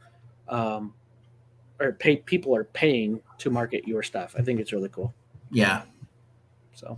[0.48, 0.94] Um,
[1.80, 4.36] or pay people are paying to market your stuff.
[4.38, 5.14] I think it's really cool.
[5.52, 5.84] Yeah.
[6.74, 6.98] So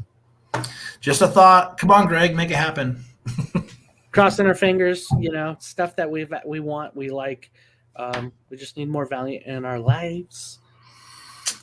[0.99, 1.77] Just a thought.
[1.77, 3.03] Come on, Greg, make it happen.
[4.11, 7.51] crossing our fingers, you know, stuff that we've we want, we like.
[7.95, 10.59] Um, we just need more value in our lives.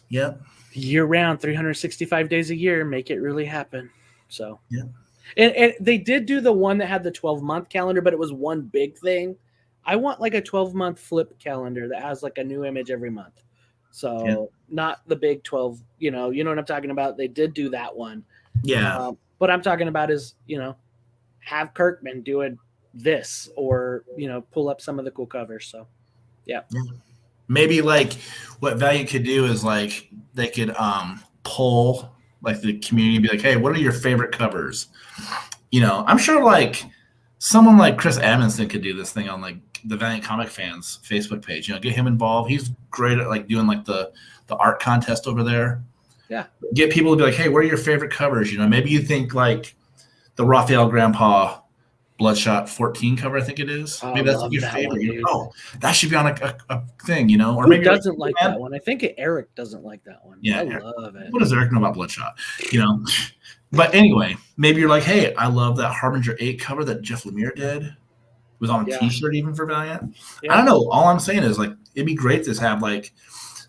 [0.08, 0.40] Yep.
[0.72, 3.90] year round 365 days a year make it really happen
[4.28, 4.82] so Yeah.
[5.36, 8.18] and, and they did do the one that had the 12 month calendar but it
[8.18, 9.36] was one big thing
[9.84, 13.10] i want like a 12 month flip calendar that has like a new image every
[13.10, 13.42] month
[13.90, 14.44] so Yeah.
[14.68, 17.68] not the big 12 you know you know what i'm talking about they did do
[17.70, 18.24] that one
[18.62, 18.96] Yeah.
[18.96, 20.76] um, what i'm talking about is you know
[21.40, 22.58] have kirkman doing
[22.94, 25.86] this or you know pull up some of the cool covers so
[26.46, 26.60] yeah.
[27.48, 28.12] Maybe like
[28.60, 32.13] what Valiant could do is like they could um pull
[32.44, 34.88] like the community be like, hey, what are your favorite covers?
[35.70, 36.84] You know, I'm sure like
[37.38, 41.44] someone like Chris Amundsen could do this thing on like the Valiant Comic Fans Facebook
[41.44, 41.68] page.
[41.68, 42.50] You know, get him involved.
[42.50, 44.12] He's great at like doing like the
[44.46, 45.82] the art contest over there.
[46.28, 46.46] Yeah.
[46.74, 48.52] Get people to be like, hey, what are your favorite covers?
[48.52, 49.74] You know, maybe you think like
[50.36, 51.60] the Rafael Grampá
[52.16, 53.98] Bloodshot 14 cover, I think it is.
[54.02, 54.92] Oh, maybe that's love your that favorite.
[54.92, 55.22] one, You dude.
[55.22, 57.84] know, oh, that should be on a, a, a thing, you know, or who maybe
[57.84, 60.64] you're doesn't like "Man, that one i think eric doesn't like that one Yeah, i
[60.66, 62.38] Eric- love it what does Eric know about Bloodshot?
[62.72, 63.04] You know,
[63.72, 67.54] but anyway, maybe you're like, hey, I love that Harbinger 8 cover that Jeff Lemire
[67.56, 67.82] did.
[67.82, 67.90] It
[68.60, 69.08] was on a Yeah.
[69.08, 70.16] shirt even for Valiant.
[70.42, 70.52] Yeah.
[70.52, 70.88] I don't know.
[70.90, 73.12] All I'm saying is like it'd be great to have like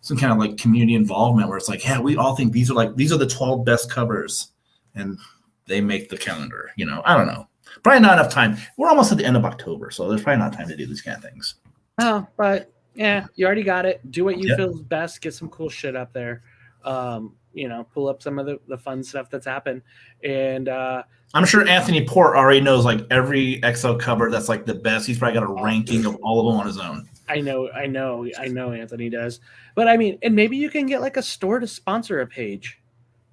[0.02, 2.76] some kind of like community involvement where it's like, yeah, we all think these are
[2.76, 4.52] like these are the 12 best covers,
[4.94, 5.18] and
[5.66, 6.70] they make the calendar.
[6.78, 7.48] You know, I don't know.
[7.84, 8.58] Probably not enough time.
[8.78, 11.02] We're almost at the end of October, so there's probably not time to do these
[11.02, 11.56] kind of things.
[12.00, 14.00] Oh, but yeah, you already got it.
[14.12, 14.56] Do what you Yeah.
[14.58, 15.22] feel is best.
[15.22, 16.44] Get some cool shit up there.
[16.84, 19.82] Um, you know, pull up some of the, the fun stuff that's happened.
[20.24, 21.04] And uh,
[21.34, 25.08] I'm sure Anthony Port already knows like every XO cover that's like the best.
[25.08, 27.10] He's probably got a ranking of all of them on his own.
[27.28, 29.40] I know, I know, I know Anthony does.
[29.74, 32.80] But I mean, and maybe you can get like a store to sponsor a page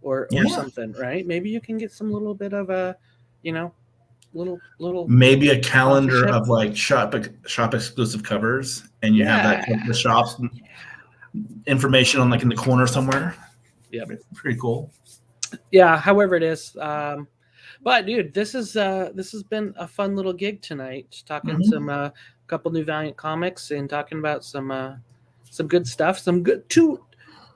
[0.01, 0.47] or, or Yeah.
[0.55, 1.26] something, right?
[1.26, 2.97] Maybe you can get some little bit of a,
[3.43, 3.72] you know,
[4.35, 5.07] little, little.
[5.09, 7.14] Maybe a calendar of like shop
[7.47, 10.41] shop exclusive covers, and you have that the shops
[11.66, 13.35] information on like in the corner somewhere.
[13.91, 14.05] yeah
[14.35, 14.91] pretty cool.
[15.70, 17.26] yeah however it is um
[17.83, 21.57] but dude this is uh this has been a fun little gig tonight just talking
[21.57, 21.64] Mhm.
[21.64, 22.11] some uh
[22.47, 24.97] couple new valiant comics and talking about some uh
[25.51, 27.03] some good stuff some good two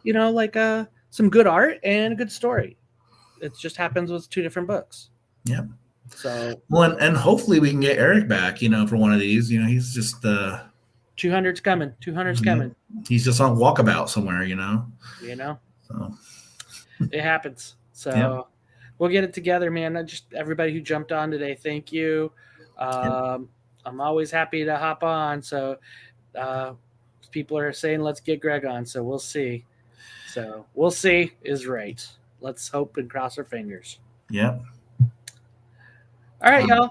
[0.05, 2.77] you know like uh some good art and a good story
[3.43, 5.11] it just happens with two different books
[5.45, 5.67] Yep.
[6.15, 8.63] So Well, and, and hopefully we can get Eric back.
[8.63, 9.51] You know, for one of these.
[9.51, 10.63] You know, he's just uh
[11.17, 12.45] 200's coming 200's Mhm.
[12.45, 12.75] coming
[13.09, 14.43] he's just on walkabout somewhere.
[14.45, 14.87] You know,
[15.23, 16.15] you know so
[17.11, 17.77] it happens.
[17.93, 18.43] So Yeah.
[18.99, 19.97] we'll get it together, man.
[19.97, 22.33] I just everybody who jumped on today, thank you.
[22.79, 23.49] Um,
[23.87, 25.41] I'm always happy to hop on.
[25.43, 25.79] So
[26.35, 26.75] uh,
[27.31, 28.85] people are saying let's get Greg on.
[28.85, 29.65] So we'll see.
[30.29, 32.07] So we'll see is right.
[32.43, 33.99] Let's hope and cross our fingers.
[34.29, 34.59] yeah.
[36.43, 36.91] All right, Um, y'all.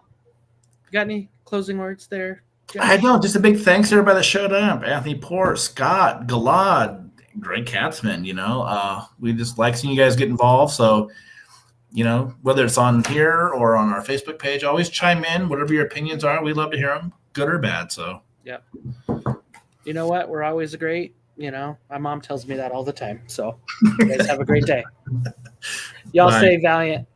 [0.91, 2.43] Got any closing words there?
[2.71, 2.83] Josh?
[2.83, 3.19] I know.
[3.19, 4.83] Just a big thanks to everybody that showed up.
[4.83, 8.25] Anthony Port, Scott, Galad, Greg Katzman.
[8.25, 10.73] You know, uh, we just like seeing you guys get involved.
[10.73, 11.09] So,
[11.91, 15.47] you know, whether it's on here or on our Facebook page, always chime in.
[15.49, 17.91] Whatever your opinions are, we love to hear them, good or bad.
[17.91, 18.57] So, yeah.
[19.83, 20.27] You know what?
[20.29, 21.15] We're always great.
[21.37, 23.21] You know, my mom tells me that all the time.
[23.27, 23.59] So
[23.99, 24.83] you guys have a great day.
[26.13, 26.39] Y'all Bye.
[26.39, 27.07] stay valiant.